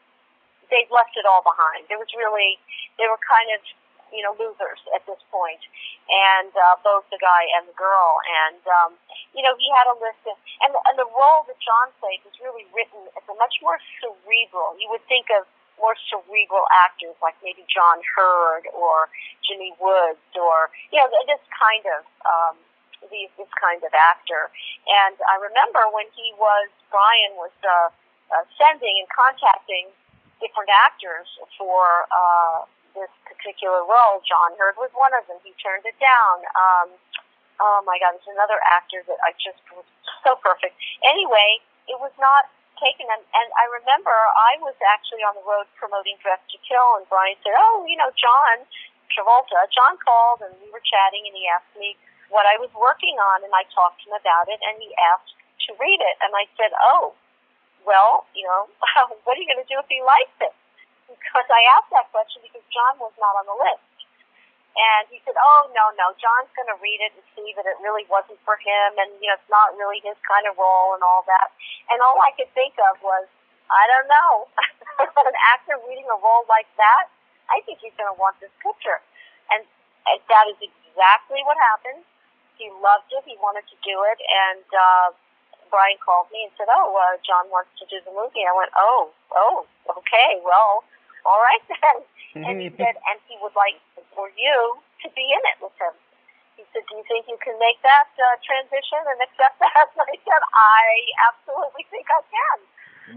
They'd 0.73 0.89
left 0.89 1.13
it 1.21 1.29
all 1.29 1.45
behind. 1.45 1.85
There 1.93 2.01
was 2.01 2.11
really. 2.17 2.59
They 2.99 3.07
were 3.07 3.21
kind 3.23 3.51
of. 3.55 3.61
You 4.13 4.21
know, 4.21 4.37
losers 4.37 4.77
at 4.93 5.01
this 5.09 5.17
point, 5.33 5.65
and 6.13 6.53
uh, 6.53 6.77
both 6.85 7.09
the 7.09 7.17
guy 7.17 7.49
and 7.57 7.65
the 7.65 7.73
girl, 7.73 8.21
and 8.45 8.61
um, 8.69 8.93
you 9.33 9.41
know, 9.41 9.57
he 9.57 9.73
had 9.73 9.89
a 9.89 9.97
list 10.05 10.21
of, 10.29 10.37
and 10.61 10.77
and 10.77 11.01
the 11.01 11.09
role 11.17 11.49
that 11.49 11.57
John 11.65 11.89
played 11.97 12.21
was 12.21 12.37
really 12.37 12.69
written 12.77 13.09
as 13.17 13.25
a 13.25 13.33
much 13.41 13.57
more 13.65 13.81
cerebral. 14.05 14.77
You 14.77 14.93
would 14.93 15.01
think 15.09 15.33
of 15.33 15.49
more 15.83 15.99
cerebral 16.07 16.65
actors 16.71 17.19
like 17.19 17.35
maybe 17.43 17.67
John 17.67 17.99
Hurt 18.15 18.71
or 18.71 19.11
Jimmy 19.43 19.75
Woods 19.83 20.23
or 20.39 20.71
you 20.95 21.03
know 21.03 21.11
this 21.27 21.43
kind 21.51 21.85
of 21.99 22.07
um, 22.23 22.57
these 23.11 23.29
this 23.35 23.51
kind 23.59 23.83
of 23.83 23.91
actor. 23.91 24.55
And 24.87 25.19
I 25.27 25.43
remember 25.43 25.91
when 25.91 26.07
he 26.15 26.31
was 26.39 26.71
Brian 26.95 27.35
was 27.35 27.53
uh, 27.67 27.91
uh, 28.31 28.47
sending 28.55 29.03
and 29.03 29.11
contacting 29.11 29.91
different 30.39 30.71
actors 30.71 31.27
for 31.59 32.07
uh, 32.15 32.63
this 32.95 33.11
particular 33.27 33.83
role. 33.83 34.23
John 34.23 34.55
Hurt 34.59 34.79
was 34.79 34.95
one 34.95 35.13
of 35.19 35.27
them. 35.27 35.43
He 35.43 35.55
turned 35.59 35.83
it 35.83 35.99
down. 35.99 36.47
Um, 36.55 36.89
oh 37.63 37.81
my 37.87 37.99
God, 37.99 38.15
there's 38.19 38.31
another 38.31 38.59
actor 38.71 39.03
that 39.07 39.19
I 39.23 39.35
just 39.39 39.63
was 39.75 39.87
so 40.23 40.39
perfect. 40.39 40.79
Anyway, 41.03 41.63
it 41.91 41.99
was 41.99 42.15
not 42.19 42.51
taken. 42.79 43.09
And, 43.09 43.23
and 43.23 43.49
I 43.57 43.67
remember 43.83 44.13
I 44.13 44.61
was 44.63 44.77
actually 44.85 45.25
on 45.25 45.37
the 45.37 45.45
road 45.45 45.69
promoting 45.77 46.17
Dressed 46.21 46.47
to 46.53 46.59
Kill, 46.65 47.01
and 47.01 47.05
Brian 47.09 47.37
said, 47.45 47.57
"Oh, 47.57 47.85
you 47.85 47.97
know, 47.97 48.11
John 48.17 48.65
Travolta." 49.13 49.69
John 49.73 49.99
called, 50.01 50.45
and 50.47 50.53
we 50.63 50.69
were 50.73 50.83
chatting, 50.83 51.27
and 51.29 51.35
he 51.37 51.45
asked 51.49 51.73
me 51.77 51.97
what 52.33 52.49
I 52.49 52.57
was 52.57 52.73
working 52.73 53.21
on, 53.21 53.45
and 53.45 53.53
I 53.53 53.69
talked 53.73 54.01
to 54.03 54.13
him 54.13 54.17
about 54.17 54.49
it, 54.49 54.61
and 54.65 54.81
he 54.81 54.93
asked 55.13 55.37
to 55.69 55.77
read 55.79 56.01
it, 56.01 56.17
and 56.25 56.33
I 56.33 56.49
said, 56.57 56.73
"Oh, 56.81 57.13
well, 57.85 58.27
you 58.33 58.49
know, 58.49 58.69
what 59.25 59.37
are 59.37 59.41
you 59.41 59.49
going 59.49 59.63
to 59.63 59.69
do 59.69 59.79
if 59.79 59.89
he 59.93 60.01
likes 60.01 60.39
it?" 60.41 60.55
Because 61.13 61.49
I 61.53 61.61
asked 61.77 61.93
that 61.93 62.09
question 62.09 62.41
because 62.41 62.65
John 62.73 62.97
was 62.97 63.13
not 63.21 63.37
on 63.37 63.45
the 63.45 63.57
list. 63.57 63.85
And 64.73 65.05
he 65.13 65.21
said, 65.29 65.37
"Oh 65.37 65.69
no, 65.77 65.93
no, 66.01 66.17
John's 66.17 66.49
going 66.57 66.69
to 66.73 66.79
read 66.81 67.05
it 67.05 67.13
and 67.13 67.25
see 67.37 67.53
that 67.61 67.69
it 67.69 67.77
really 67.85 68.09
wasn't 68.09 68.41
for 68.49 68.57
him, 68.57 68.97
and 68.97 69.13
you 69.21 69.29
know, 69.29 69.37
it's 69.37 69.53
not 69.53 69.77
really 69.77 70.01
his 70.01 70.17
kind 70.25 70.49
of 70.49 70.57
role 70.57 70.97
and 70.97 71.05
all 71.05 71.29
that." 71.29 71.53
And 71.93 72.01
all 72.01 72.17
I 72.25 72.33
could 72.33 72.49
think 72.57 72.73
of 72.81 72.97
was, 73.05 73.29
I 73.69 73.85
don't 73.93 74.09
know, 74.09 74.33
an 75.29 75.37
actor 75.53 75.77
reading 75.85 76.09
a 76.09 76.17
role 76.25 76.49
like 76.49 76.69
that. 76.81 77.13
I 77.53 77.61
think 77.69 77.85
he's 77.85 77.93
going 78.01 78.09
to 78.09 78.17
want 78.17 78.41
this 78.41 78.53
picture, 78.65 79.05
and, 79.53 79.61
and 80.09 80.19
that 80.33 80.49
is 80.49 80.57
exactly 80.57 81.45
what 81.45 81.61
happened. 81.61 82.01
He 82.57 82.73
loved 82.81 83.13
it. 83.13 83.29
He 83.29 83.37
wanted 83.45 83.69
to 83.69 83.77
do 83.85 83.97
it, 84.09 84.19
and 84.25 84.65
uh, 84.73 85.09
Brian 85.69 86.01
called 86.01 86.33
me 86.33 86.49
and 86.49 86.53
said, 86.57 86.73
"Oh, 86.73 86.97
uh, 86.97 87.21
John 87.21 87.53
wants 87.53 87.73
to 87.77 87.85
do 87.93 88.01
the 88.09 88.13
movie." 88.13 88.49
I 88.49 88.57
went, 88.57 88.73
"Oh, 88.73 89.13
oh, 89.37 89.69
okay, 90.01 90.41
well, 90.41 90.85
all 91.25 91.41
right 91.41 91.65
then." 91.69 91.97
and 92.49 92.57
he 92.61 92.73
said, 92.81 92.97
and 92.97 93.21
he 93.29 93.37
would 93.45 93.53
like 93.53 93.77
for 94.17 94.33
you 94.33 94.57
to 95.05 95.07
be 95.13 95.25
in 95.29 95.43
it 95.53 95.59
with 95.61 95.77
him. 95.77 95.93
He 96.57 96.65
said, 96.73 96.85
"Do 96.89 96.97
you 96.97 97.05
think 97.05 97.29
you 97.29 97.37
can 97.41 97.57
make 97.61 97.81
that 97.85 98.09
uh, 98.17 98.37
transition 98.41 99.01
and 99.05 99.19
accept 99.21 99.61
that?" 99.65 99.87
And 99.93 100.09
I 100.09 100.17
said, 100.17 100.43
"I 100.53 100.85
absolutely 101.29 101.85
think 101.93 102.09
I 102.09 102.21
can." 102.29 102.59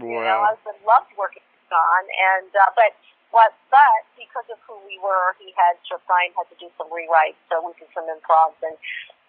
You 0.02 0.20
know, 0.20 0.44
wow. 0.44 0.52
I 0.52 0.72
loved 0.84 1.12
working 1.16 1.44
with 1.44 1.64
John, 1.72 2.02
and 2.36 2.50
uh, 2.52 2.72
but 2.76 2.92
what, 3.30 3.52
but 3.72 4.02
because 4.16 4.46
of 4.52 4.58
who 4.64 4.76
we 4.84 5.00
were, 5.00 5.36
he 5.40 5.52
had 5.56 5.80
to 5.92 6.00
Brian 6.08 6.32
had 6.36 6.48
to 6.52 6.58
do 6.60 6.68
some 6.76 6.88
rewrites, 6.92 7.40
so 7.48 7.60
we 7.64 7.72
did 7.80 7.88
some 7.96 8.08
improvs, 8.08 8.60
and 8.62 8.76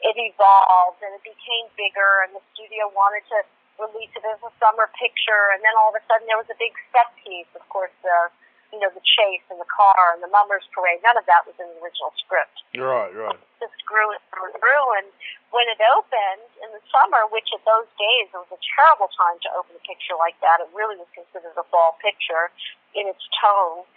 it 0.03 0.15
evolved, 0.15 1.01
and 1.01 1.15
it 1.15 1.23
became 1.23 1.67
bigger, 1.79 2.23
and 2.27 2.35
the 2.35 2.43
studio 2.53 2.91
wanted 2.93 3.25
to 3.31 3.43
release 3.77 4.11
it 4.17 4.25
as 4.25 4.41
a 4.41 4.51
summer 4.57 4.89
picture, 4.97 5.53
and 5.53 5.61
then 5.61 5.73
all 5.77 5.93
of 5.93 5.97
a 5.97 6.03
sudden 6.09 6.25
there 6.25 6.39
was 6.39 6.49
a 6.49 6.57
big 6.57 6.73
set 6.93 7.09
piece, 7.21 7.49
of 7.53 7.63
course, 7.69 7.93
the 8.01 8.29
you 8.71 8.79
know 8.79 8.91
the 8.91 9.03
chase 9.03 9.45
and 9.47 9.59
the 9.59 9.69
car 9.69 10.13
and 10.15 10.21
the 10.21 10.31
mummers 10.31 10.67
parade. 10.75 10.99
None 11.03 11.15
of 11.15 11.25
that 11.25 11.47
was 11.47 11.55
in 11.59 11.67
the 11.67 11.77
original 11.79 12.11
script 12.19 12.63
Right, 12.75 13.11
right. 13.15 13.39
just 13.63 13.77
grew 13.87 14.11
and 14.11 14.21
grew 14.29 14.51
and 14.51 14.59
grew. 14.59 14.85
And 14.99 15.07
when 15.55 15.65
it 15.71 15.79
opened 15.95 16.45
in 16.59 16.69
the 16.75 16.83
summer, 16.91 17.25
which 17.31 17.47
at 17.55 17.63
those 17.63 17.87
days 17.95 18.27
it 18.29 18.37
was 18.37 18.51
a 18.51 18.61
terrible 18.75 19.07
time 19.15 19.39
to 19.47 19.49
open 19.55 19.73
a 19.73 19.83
picture 19.87 20.19
like 20.19 20.35
that, 20.43 20.59
it 20.59 20.69
really 20.75 20.99
was 20.99 21.09
considered 21.15 21.55
a 21.55 21.65
fall 21.71 21.95
picture 22.03 22.51
in 22.93 23.07
its 23.07 23.23
tone. 23.39 23.87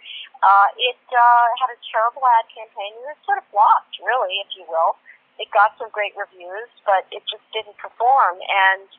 Uh, 0.41 0.67
it 0.79 0.97
uh, 1.13 1.45
had 1.61 1.69
a 1.69 1.79
terrible 1.93 2.23
ad 2.25 2.47
campaign, 2.49 2.97
and 2.97 3.13
it 3.13 3.19
sort 3.27 3.37
of 3.37 3.45
flopped, 3.53 3.93
really, 4.01 4.41
if 4.41 4.49
you 4.57 4.65
will. 4.65 4.97
It 5.37 5.51
got 5.53 5.77
some 5.77 5.93
great 5.93 6.17
reviews, 6.17 6.69
but 6.85 7.05
it 7.13 7.21
just 7.29 7.45
didn't 7.53 7.77
perform. 7.77 8.41
And 8.41 8.89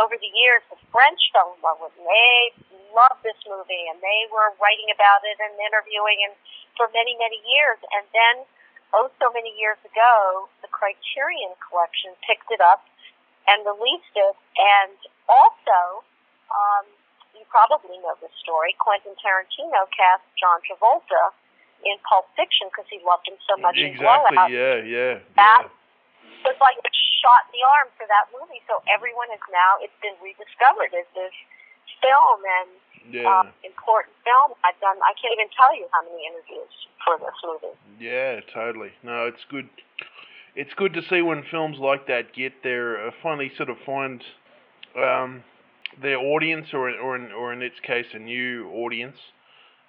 over 0.00 0.16
the 0.16 0.32
years, 0.32 0.64
the 0.72 0.80
French 0.88 1.20
fell 1.36 1.52
in 1.52 1.60
love 1.60 1.78
with 1.78 1.92
it. 1.94 2.02
They 2.02 2.36
loved 2.96 3.20
this 3.22 3.38
movie, 3.44 3.86
and 3.92 4.00
they 4.00 4.20
were 4.32 4.56
writing 4.58 4.88
about 4.90 5.22
it 5.28 5.36
and 5.38 5.52
interviewing, 5.60 6.24
and 6.24 6.34
for 6.74 6.88
many, 6.96 7.14
many 7.20 7.38
years. 7.44 7.78
And 7.92 8.08
then 8.10 8.48
oh 8.96 9.12
so 9.20 9.30
many 9.30 9.52
years 9.60 9.78
ago, 9.84 10.48
the 10.64 10.70
Criterion 10.72 11.54
Collection 11.60 12.16
picked 12.24 12.50
it 12.50 12.64
up 12.64 12.82
and 13.46 13.62
released 13.68 14.14
it. 14.16 14.36
And 14.56 14.96
also, 15.28 16.02
um, 16.50 16.86
you 17.36 17.44
probably 17.52 18.00
know 18.02 18.16
this 18.18 18.34
story. 18.42 18.74
Quentin 18.80 19.14
Tarantino 19.20 19.86
cast 19.94 20.24
John 20.40 20.58
Travolta 20.66 21.34
in 21.84 21.96
Pulp 22.04 22.28
Fiction 22.36 22.68
because 22.68 22.88
he 22.90 23.00
loved 23.06 23.28
him 23.28 23.38
so 23.48 23.56
much 23.60 23.76
in 23.76 23.96
Exactly. 23.96 24.36
Blowout. 24.36 24.50
Yeah, 24.52 24.76
yeah, 24.84 25.14
That 25.36 25.68
yeah. 25.68 25.79
Was 26.44 26.56
like 26.60 26.78
a 26.80 26.92
shot 27.20 27.48
in 27.50 27.60
the 27.60 27.64
arm 27.66 27.88
for 27.96 28.06
that 28.08 28.28
movie. 28.32 28.60
So 28.66 28.80
everyone 28.88 29.28
has 29.34 29.42
now 29.52 29.80
it's 29.84 29.96
been 30.00 30.16
rediscovered 30.24 30.92
as 30.96 31.08
this 31.14 31.34
film 32.00 32.40
and 32.44 32.70
Yeah. 33.12 33.28
um, 33.28 33.48
important 33.64 34.14
film. 34.24 34.52
I've 34.64 34.78
done. 34.80 34.96
I 35.02 35.12
can't 35.20 35.32
even 35.36 35.48
tell 35.56 35.72
you 35.76 35.86
how 35.92 36.02
many 36.04 36.26
interviews 36.26 36.72
for 37.04 37.18
this 37.18 37.36
movie. 37.44 37.74
Yeah, 37.98 38.40
totally. 38.52 38.92
No, 39.02 39.26
it's 39.26 39.44
good. 39.48 39.68
It's 40.54 40.74
good 40.74 40.92
to 40.94 41.02
see 41.08 41.22
when 41.22 41.42
films 41.50 41.78
like 41.78 42.06
that 42.08 42.32
get 42.34 42.62
their 42.62 43.08
uh, 43.08 43.10
finally 43.22 43.50
sort 43.56 43.70
of 43.70 43.78
find 43.86 44.22
um, 44.96 45.44
their 46.00 46.18
audience, 46.18 46.68
or 46.72 46.90
or 46.90 47.16
in, 47.16 47.32
or 47.32 47.52
in 47.52 47.62
its 47.62 47.80
case, 47.80 48.06
a 48.14 48.18
new 48.18 48.68
audience, 48.70 49.16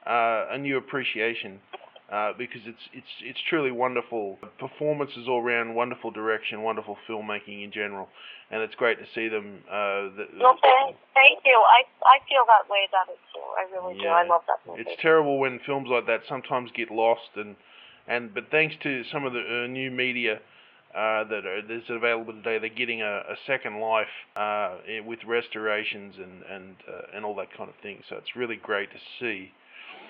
uh, 0.05 0.45
a 0.49 0.57
new 0.57 0.77
appreciation, 0.77 1.59
uh, 2.11 2.33
because 2.37 2.61
it's 2.65 2.83
it's 2.93 3.13
it's 3.21 3.39
truly 3.49 3.71
wonderful 3.71 4.37
performances 4.59 5.27
all 5.27 5.41
around, 5.41 5.73
wonderful 5.75 6.11
direction, 6.11 6.61
wonderful 6.61 6.97
filmmaking 7.07 7.63
in 7.63 7.71
general, 7.71 8.09
and 8.51 8.61
it's 8.61 8.75
great 8.75 8.99
to 8.99 9.05
see 9.15 9.29
them. 9.29 9.59
Uh, 9.67 10.11
the, 10.17 10.27
Well, 10.39 10.57
thank, 10.61 10.97
thank 11.13 11.39
you. 11.45 11.55
I 11.55 11.83
I 12.03 12.19
feel 12.27 12.43
that 12.47 12.69
way 12.69 12.85
about 12.89 13.07
it 13.07 13.19
too. 13.33 13.39
I 13.57 13.63
really 13.71 14.01
do. 14.01 14.07
I 14.07 14.23
love 14.27 14.41
that 14.47 14.59
movie. 14.67 14.81
It's 14.81 15.01
terrible 15.01 15.39
when 15.39 15.59
films 15.65 15.87
like 15.89 16.05
that 16.07 16.21
sometimes 16.27 16.71
get 16.75 16.91
lost, 16.91 17.31
and 17.35 17.55
and 18.07 18.33
but 18.33 18.51
thanks 18.51 18.75
to 18.83 19.03
some 19.11 19.25
of 19.25 19.31
the 19.31 19.63
uh, 19.63 19.67
new 19.67 19.89
media 19.89 20.41
uh, 20.93 21.23
that 21.23 21.45
are 21.45 21.61
that's 21.61 21.89
available 21.89 22.33
today, 22.33 22.59
they're 22.59 22.67
getting 22.67 23.01
a, 23.01 23.19
a 23.19 23.35
second 23.47 23.79
life 23.79 24.11
uh, 24.35 24.75
with 25.05 25.19
restorations 25.25 26.15
and 26.17 26.43
and 26.43 26.75
uh, 26.91 27.15
and 27.15 27.23
all 27.23 27.35
that 27.35 27.47
kind 27.55 27.69
of 27.69 27.75
thing. 27.81 28.03
So 28.09 28.17
it's 28.17 28.35
really 28.35 28.57
great 28.57 28.89
to 28.91 28.97
see. 29.19 29.53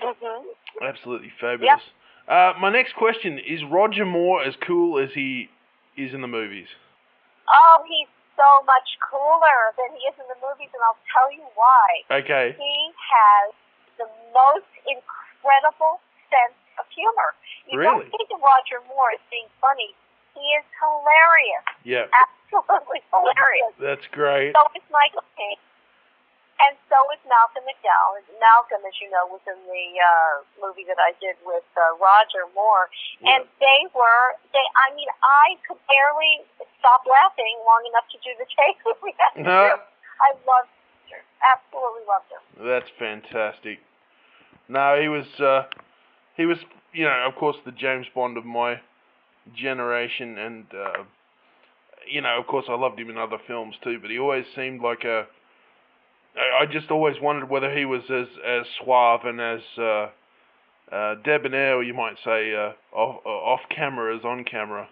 Hmm 0.01 0.45
Absolutely 0.81 1.31
fabulous. 1.39 1.81
Uh, 2.27 2.53
my 2.59 2.69
next 2.71 2.95
question 2.95 3.37
is: 3.39 3.61
Roger 3.69 4.05
Moore 4.05 4.43
as 4.43 4.55
cool 4.65 4.97
as 4.99 5.09
he 5.13 5.49
is 5.97 6.13
in 6.13 6.21
the 6.21 6.31
movies? 6.31 6.67
Oh, 7.49 7.83
he's 7.85 8.07
so 8.37 8.49
much 8.65 8.87
cooler 9.11 9.59
than 9.77 9.91
he 9.93 10.01
is 10.09 10.15
in 10.17 10.25
the 10.31 10.39
movies, 10.41 10.71
and 10.73 10.81
I'll 10.87 11.01
tell 11.11 11.29
you 11.35 11.43
why. 11.53 11.87
Okay. 12.23 12.55
He 12.57 12.75
has 12.97 13.53
the 13.99 14.07
most 14.33 14.69
incredible 14.87 15.99
sense 16.31 16.55
of 16.79 16.87
humor. 16.89 17.35
You 17.69 17.77
Really? 17.77 18.07
don't 18.07 18.11
think 18.15 18.29
of 18.33 18.39
Roger 18.41 18.79
Moore 18.89 19.11
as 19.13 19.21
being 19.29 19.49
funny. 19.59 19.93
He 20.33 20.41
is 20.57 20.65
hilarious. 20.79 21.65
Yeah, 21.83 22.07
Absolutely 22.09 23.03
hilarious. 23.13 23.75
that's 23.77 24.07
great. 24.15 24.55
So 24.55 24.61
is 24.73 24.85
Michael 24.89 25.27
Caine. 25.35 25.59
And 26.61 26.77
so 26.93 26.97
is 27.09 27.21
Malcolm 27.25 27.65
McDowell. 27.65 28.21
Malcolm, 28.37 28.85
as 28.85 28.93
you 29.01 29.09
know, 29.09 29.25
was 29.33 29.41
in 29.49 29.57
the 29.65 29.87
uh, 29.97 30.45
movie 30.61 30.85
that 30.85 31.01
I 31.01 31.17
did 31.17 31.33
with 31.41 31.65
uh, 31.73 31.97
Roger 31.97 32.45
Moore. 32.53 32.85
And 33.25 33.49
they 33.57 33.81
were, 33.97 34.27
they. 34.53 34.61
I 34.61 34.93
mean, 34.93 35.09
I 35.25 35.57
could 35.65 35.81
barely 35.89 36.45
stop 36.77 37.01
laughing 37.09 37.55
long 37.65 37.81
enough 37.89 38.05
to 38.13 38.17
do 38.21 38.31
the 38.37 38.45
take 38.53 38.77
that 38.85 38.99
we 39.01 39.13
had 39.17 39.33
to 39.37 39.43
do. 39.45 39.81
I 40.21 40.29
loved 40.45 40.73
him. 41.09 41.21
Absolutely 41.41 42.05
loved 42.05 42.29
him. 42.29 42.43
That's 42.61 42.91
fantastic. 43.01 43.81
No, 44.69 45.01
he 45.01 45.09
was 45.09 45.25
uh, 45.41 45.65
he 46.37 46.45
was 46.45 46.57
you 46.93 47.05
know 47.05 47.25
of 47.27 47.35
course 47.35 47.57
the 47.65 47.71
James 47.71 48.07
Bond 48.13 48.37
of 48.37 48.45
my 48.45 48.79
generation, 49.55 50.37
and 50.37 50.65
uh, 50.73 51.03
you 52.09 52.21
know 52.21 52.37
of 52.39 52.47
course 52.47 52.65
I 52.69 52.75
loved 52.75 52.99
him 52.99 53.09
in 53.09 53.17
other 53.17 53.37
films 53.47 53.75
too. 53.83 53.99
But 53.99 54.11
he 54.11 54.19
always 54.19 54.45
seemed 54.55 54.81
like 54.81 55.03
a 55.03 55.25
I 56.35 56.63
I 56.63 56.65
just 56.65 56.91
always 56.91 57.15
wondered 57.21 57.49
whether 57.49 57.75
he 57.75 57.85
was 57.85 58.03
as 58.09 58.27
as 58.45 58.65
suave 58.79 59.25
and 59.25 59.41
as 59.41 59.61
uh, 59.77 60.09
uh, 60.91 61.15
debonair, 61.23 61.81
you 61.83 61.93
might 61.93 62.17
say, 62.23 62.53
uh, 62.53 62.73
off 62.95 63.25
off 63.25 63.61
camera 63.69 64.15
as 64.15 64.23
on 64.23 64.43
camera. 64.43 64.87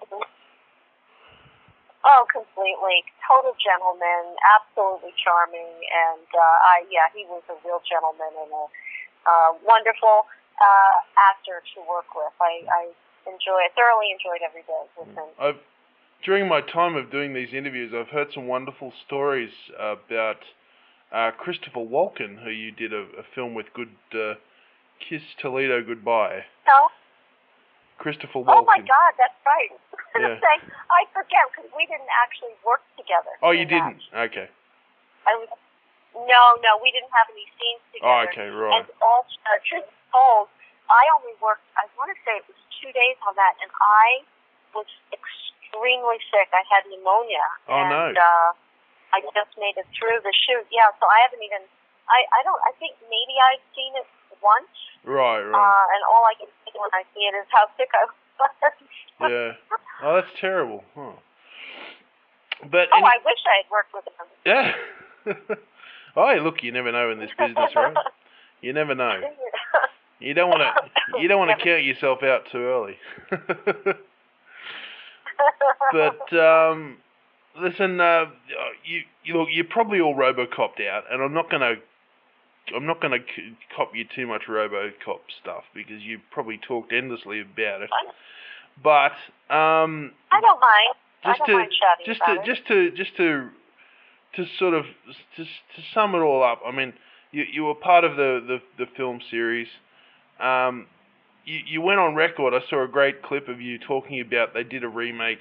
Oh, 1.99 2.23
completely. 2.31 3.03
Total 3.27 3.53
gentleman. 3.59 4.33
Absolutely 4.55 5.11
charming. 5.19 5.67
And 5.67 6.27
uh, 6.31 6.69
I, 6.71 6.87
yeah, 6.87 7.11
he 7.13 7.27
was 7.27 7.43
a 7.51 7.59
real 7.67 7.83
gentleman 7.83 8.31
and 8.39 8.51
a 8.55 8.65
uh, 9.27 9.51
wonderful 9.67 10.23
uh, 10.63 10.95
actor 11.19 11.59
to 11.75 11.77
work 11.83 12.07
with. 12.15 12.31
I, 12.39 12.63
I 12.71 12.83
enjoy, 13.27 13.67
thoroughly 13.75 14.15
enjoyed 14.15 14.39
every 14.41 14.63
day 14.63 14.83
with 14.95 15.11
him. 15.11 15.27
I've 15.37 15.59
during 16.23 16.47
my 16.47 16.61
time 16.61 16.95
of 16.95 17.11
doing 17.11 17.33
these 17.33 17.53
interviews, 17.53 17.93
I've 17.95 18.09
heard 18.09 18.27
some 18.33 18.47
wonderful 18.47 18.91
stories 19.05 19.51
about 19.79 20.37
uh, 21.11 21.31
Christopher 21.31 21.81
Walken, 21.81 22.43
who 22.43 22.49
you 22.49 22.71
did 22.71 22.93
a, 22.93 23.05
a 23.17 23.25
film 23.33 23.53
with, 23.53 23.67
Good 23.73 23.93
uh, 24.13 24.35
Kiss 25.01 25.21
Toledo 25.41 25.81
Goodbye. 25.81 26.45
No? 26.67 26.89
Christopher 27.97 28.39
Walken. 28.39 28.63
Oh 28.63 28.65
my 28.65 28.79
God, 28.79 29.11
that's 29.17 29.37
right. 29.45 29.73
Yeah. 30.19 30.35
I 30.35 31.05
forget 31.13 31.45
because 31.53 31.69
we 31.77 31.85
didn't 31.85 32.09
actually 32.25 32.57
work 32.65 32.81
together. 32.97 33.29
Oh, 33.45 33.53
you 33.53 33.63
didn't. 33.63 34.01
Okay. 34.09 34.49
I 35.23 35.31
was, 35.37 35.47
no, 36.17 36.43
no, 36.65 36.81
we 36.81 36.89
didn't 36.89 37.13
have 37.13 37.29
any 37.29 37.45
scenes 37.55 37.83
together. 37.93 38.09
Oh, 38.09 38.19
together. 38.25 38.33
okay, 38.33 38.47
right. 38.49 38.73
And 38.81 38.85
all 39.05 39.23
uh, 39.23 39.61
truth 39.63 39.85
told, 40.09 40.49
I 40.89 41.03
only 41.13 41.37
worked. 41.37 41.63
I 41.77 41.85
want 41.93 42.09
to 42.09 42.17
say 42.25 42.41
it 42.41 42.45
was 42.49 42.57
two 42.81 42.89
days 42.89 43.15
on 43.23 43.37
that, 43.37 43.53
and 43.61 43.69
I 43.69 44.25
was 44.73 44.89
extremely 45.13 46.17
sick. 46.33 46.49
I 46.51 46.65
had 46.67 46.89
pneumonia. 46.89 47.45
Oh, 47.69 47.85
no. 47.85 48.03
Uh, 48.17 48.49
I 49.13 49.21
just 49.33 49.53
made 49.57 49.75
it 49.77 49.87
through 49.97 50.21
the 50.21 50.33
shoot. 50.45 50.65
Yeah, 50.69 50.89
so 51.01 51.05
I 51.09 51.17
haven't 51.25 51.41
even. 51.43 51.61
I 52.09 52.19
I 52.29 52.39
don't. 52.45 52.61
I 52.65 52.71
think 52.77 52.95
maybe 53.09 53.35
I've 53.37 53.63
seen 53.73 53.93
it 53.97 54.05
once, 54.41 54.71
Right, 55.03 55.41
right. 55.43 55.51
uh, 55.51 55.85
and 55.93 56.01
all 56.07 56.23
I 56.25 56.33
can 56.39 56.47
see 56.63 56.71
when 56.77 56.89
I 56.93 57.03
see 57.13 57.27
it 57.27 57.35
is 57.35 57.47
how 57.51 57.67
sick 57.75 57.89
I 57.93 58.03
was. 58.07 58.15
yeah. 59.31 59.51
Oh, 60.03 60.15
that's 60.15 60.31
terrible. 60.39 60.83
Huh. 60.95 61.11
But 62.71 62.87
Oh, 62.93 62.97
any- 62.97 63.07
I 63.07 63.17
wish 63.25 63.41
I 63.45 63.55
had 63.63 63.69
worked 63.71 63.93
with 63.93 64.07
him. 64.07 64.27
yeah. 64.45 64.73
oh, 66.15 66.27
hey, 66.33 66.39
look, 66.39 66.63
you 66.63 66.71
never 66.71 66.91
know 66.91 67.11
in 67.11 67.19
this 67.19 67.31
business, 67.37 67.71
right? 67.75 67.95
You 68.61 68.73
never 68.73 68.93
know. 68.93 69.21
You 70.19 70.33
don't 70.33 70.49
want 70.49 70.59
to. 70.61 71.21
You 71.21 71.29
don't 71.29 71.39
want 71.39 71.57
to 71.57 71.63
count 71.63 71.85
yourself 71.85 72.23
out 72.23 72.41
too 72.51 72.57
early. 72.57 72.97
but 75.93 76.33
um, 76.37 76.97
listen, 77.57 77.99
uh, 77.99 78.25
you 78.85 79.01
you 79.23 79.47
you're 79.51 79.65
probably 79.65 79.99
all 79.99 80.15
RoboCopped 80.15 80.85
out, 80.87 81.03
and 81.11 81.21
I'm 81.21 81.33
not 81.33 81.49
gonna. 81.49 81.75
I'm 82.75 82.85
not 82.85 83.01
going 83.01 83.19
to 83.19 83.25
c- 83.35 83.57
cop 83.75 83.95
you 83.95 84.05
too 84.15 84.27
much 84.27 84.43
RoboCop 84.47 85.21
stuff 85.41 85.63
because 85.73 86.03
you 86.03 86.19
probably 86.31 86.59
talked 86.67 86.93
endlessly 86.93 87.41
about 87.41 87.81
it. 87.81 87.89
But 88.83 89.13
um, 89.53 90.11
I 90.31 90.39
don't 90.39 90.59
mind. 90.61 90.95
just 91.23 91.41
I 91.41 91.45
don't 91.45 91.47
to 91.47 91.53
mind 91.53 91.71
just 92.05 92.21
to 92.25 92.33
it. 92.33 92.45
just 92.45 92.67
to 92.67 92.91
just 92.91 93.17
to 93.17 93.49
to 94.35 94.45
sort 94.59 94.73
of 94.75 94.85
to 95.35 95.43
to 95.43 95.81
sum 95.93 96.15
it 96.15 96.19
all 96.19 96.43
up, 96.43 96.61
I 96.65 96.71
mean, 96.71 96.93
you 97.31 97.43
you 97.51 97.63
were 97.63 97.75
part 97.75 98.03
of 98.03 98.15
the 98.15 98.39
the, 98.45 98.85
the 98.85 98.91
film 98.95 99.19
series. 99.29 99.67
Um, 100.39 100.85
you 101.45 101.59
you 101.65 101.81
went 101.81 101.99
on 101.99 102.15
record. 102.15 102.53
I 102.53 102.59
saw 102.69 102.83
a 102.83 102.87
great 102.87 103.23
clip 103.23 103.47
of 103.47 103.59
you 103.59 103.79
talking 103.79 104.21
about 104.21 104.53
they 104.53 104.63
did 104.63 104.83
a 104.83 104.87
remake, 104.89 105.39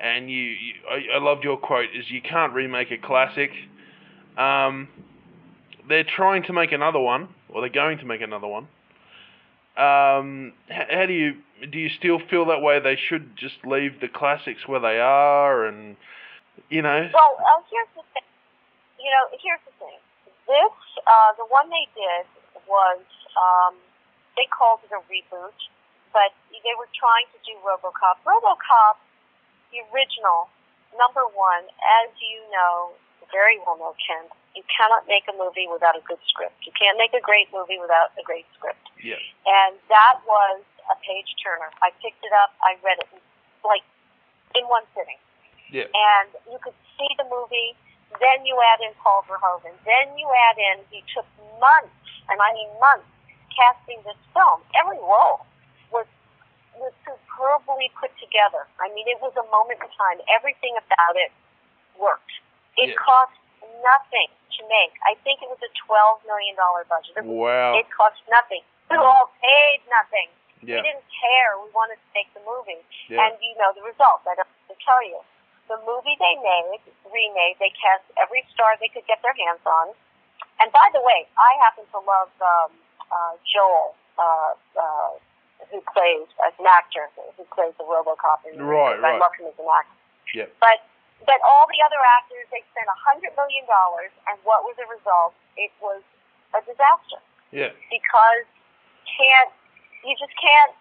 and 0.00 0.30
you, 0.30 0.42
you 0.42 0.74
I, 0.88 1.16
I 1.16 1.18
loved 1.18 1.44
your 1.44 1.56
quote 1.56 1.88
is 1.94 2.10
you 2.10 2.22
can't 2.22 2.52
remake 2.52 2.90
a 2.90 2.98
classic. 2.98 3.50
Um, 4.36 4.88
they're 5.88 6.04
trying 6.04 6.44
to 6.44 6.52
make 6.52 6.72
another 6.72 7.00
one, 7.00 7.28
or 7.48 7.60
they're 7.60 7.70
going 7.70 7.98
to 7.98 8.06
make 8.06 8.20
another 8.20 8.46
one. 8.46 8.68
Um, 9.78 10.52
how, 10.68 10.86
how 10.90 11.06
do 11.06 11.12
you 11.12 11.34
do? 11.70 11.78
You 11.78 11.88
still 11.98 12.18
feel 12.30 12.46
that 12.46 12.60
way? 12.60 12.80
They 12.80 12.98
should 13.08 13.36
just 13.36 13.56
leave 13.64 14.00
the 14.00 14.08
classics 14.08 14.66
where 14.66 14.80
they 14.80 14.98
are, 14.98 15.66
and 15.66 15.96
you 16.68 16.82
know. 16.82 17.08
Well, 17.14 17.34
uh, 17.38 17.62
here's 17.70 17.90
the 17.94 18.02
thing. 18.14 18.26
You 18.98 19.10
know, 19.10 19.38
here's 19.38 19.62
the 19.66 19.74
thing. 19.78 19.98
This, 20.50 20.76
uh, 21.06 21.30
the 21.38 21.46
one 21.46 21.70
they 21.70 21.86
did 21.94 22.26
was, 22.66 23.04
um, 23.36 23.76
they 24.34 24.48
called 24.50 24.80
it 24.82 24.90
a 24.90 25.00
reboot, 25.06 25.54
but 26.10 26.34
they 26.50 26.74
were 26.74 26.90
trying 26.96 27.28
to 27.30 27.38
do 27.46 27.54
RoboCop. 27.62 28.18
RoboCop, 28.26 28.96
the 29.70 29.84
original, 29.92 30.48
number 30.96 31.24
one, 31.32 31.68
as 32.02 32.08
you 32.20 32.40
know, 32.52 32.96
very 33.32 33.60
well 33.64 33.76
know, 33.76 33.94
Ken, 34.00 34.24
you 34.56 34.64
cannot 34.72 35.04
make 35.06 35.28
a 35.28 35.36
movie 35.36 35.68
without 35.68 35.94
a 35.94 36.02
good 36.08 36.20
script. 36.26 36.56
You 36.64 36.72
can't 36.74 36.96
make 36.96 37.12
a 37.12 37.20
great 37.20 37.52
movie 37.52 37.78
without 37.78 38.10
a 38.16 38.24
great 38.24 38.48
script. 38.56 38.80
Yeah. 38.98 39.20
And 39.46 39.76
that 39.92 40.24
was 40.24 40.64
a 40.88 40.96
page 41.04 41.28
turner. 41.38 41.68
I 41.84 41.92
picked 42.00 42.24
it 42.24 42.32
up, 42.32 42.56
I 42.64 42.80
read 42.80 42.98
it 42.98 43.08
like 43.62 43.84
in 44.56 44.64
one 44.66 44.88
sitting. 44.96 45.20
Yeah. 45.68 45.92
And 45.92 46.32
you 46.48 46.58
could 46.64 46.76
see 46.96 47.10
the 47.20 47.28
movie, 47.28 47.76
then 48.16 48.48
you 48.48 48.56
add 48.72 48.80
in 48.80 48.96
Paul 49.04 49.22
Verhoeven, 49.28 49.76
then 49.84 50.16
you 50.16 50.26
add 50.48 50.56
in, 50.56 50.80
he 50.88 51.04
took 51.12 51.28
months, 51.60 51.92
and 52.32 52.40
I 52.40 52.56
mean 52.56 52.72
months, 52.80 53.08
casting 53.52 54.00
this 54.08 54.18
film. 54.32 54.64
Every 54.80 54.98
role 54.98 55.44
was 55.92 56.08
was 56.80 56.94
superbly 57.38 57.90
put 57.94 58.10
together. 58.18 58.66
I 58.82 58.90
mean, 58.94 59.06
it 59.06 59.22
was 59.22 59.30
a 59.38 59.46
moment 59.50 59.78
in 59.78 59.90
time. 59.94 60.18
Everything 60.34 60.74
about 60.74 61.14
it 61.14 61.30
worked. 61.98 62.34
It 62.76 62.90
Yeah. 62.90 62.94
cost 62.98 63.32
nothing 63.82 64.28
to 64.58 64.60
make. 64.68 64.92
I 65.06 65.14
think 65.22 65.42
it 65.42 65.48
was 65.48 65.62
a 65.62 65.70
twelve 65.86 66.24
million 66.26 66.54
dollar 66.56 66.84
budget. 66.84 67.16
It, 67.16 67.24
Wow. 67.24 67.78
it 67.78 67.86
cost 67.90 68.18
nothing. 68.28 68.62
We 68.90 68.96
all 68.96 69.30
paid 69.40 69.82
nothing. 69.88 70.28
Yeah. 70.62 70.76
We 70.76 70.82
didn't 70.82 71.04
care. 71.10 71.58
We 71.58 71.70
wanted 71.70 71.96
to 71.96 72.08
make 72.14 72.32
the 72.34 72.40
movie. 72.40 72.82
Yeah. 73.08 73.26
And 73.26 73.38
you 73.42 73.54
know 73.58 73.72
the 73.72 73.82
results. 73.82 74.26
I 74.26 74.34
don't 74.34 74.46
have 74.48 74.76
to 74.76 74.84
tell 74.84 75.02
you. 75.02 75.22
The 75.68 75.76
movie 75.84 76.16
they 76.18 76.34
made, 76.36 76.80
remade, 77.04 77.58
they 77.58 77.70
cast 77.70 78.02
every 78.16 78.42
star 78.50 78.76
they 78.80 78.88
could 78.88 79.06
get 79.06 79.20
their 79.22 79.34
hands 79.34 79.60
on. 79.66 79.94
And 80.60 80.72
by 80.72 80.88
the 80.92 81.00
way, 81.02 81.28
I 81.36 81.54
happen 81.60 81.84
to 81.92 81.98
love 82.00 82.30
um, 82.40 82.72
uh, 83.12 83.36
Joel, 83.44 83.94
uh, 84.18 84.54
uh, 84.80 85.10
who 85.70 85.80
plays 85.92 86.28
as 86.46 86.52
an 86.58 86.66
actor, 86.66 87.08
who 87.36 87.44
plays 87.52 87.74
the 87.76 87.84
RoboCop. 87.84 88.44
In 88.48 88.56
the 88.56 88.64
Right, 88.64 88.96
movie. 88.96 89.04
I 89.04 89.10
right. 89.16 89.20
love 89.20 89.34
him 89.36 89.46
as 89.52 89.56
an 89.58 89.68
actor. 89.68 89.98
Yeah. 90.34 90.48
But 90.60 90.84
but 91.26 91.42
all 91.42 91.66
the 91.66 91.80
other 91.82 91.98
actors, 92.20 92.46
they 92.54 92.62
spent 92.70 92.86
a 92.86 92.98
hundred 92.98 93.34
million 93.34 93.66
dollars, 93.66 94.14
and 94.30 94.38
what 94.46 94.62
was 94.62 94.78
the 94.78 94.86
result? 94.86 95.34
It 95.58 95.72
was 95.82 96.00
a 96.54 96.60
disaster 96.64 97.20
Yeah. 97.52 97.72
because 97.90 98.44
can't 99.04 99.52
you 100.04 100.14
just 100.16 100.32
can't 100.38 100.72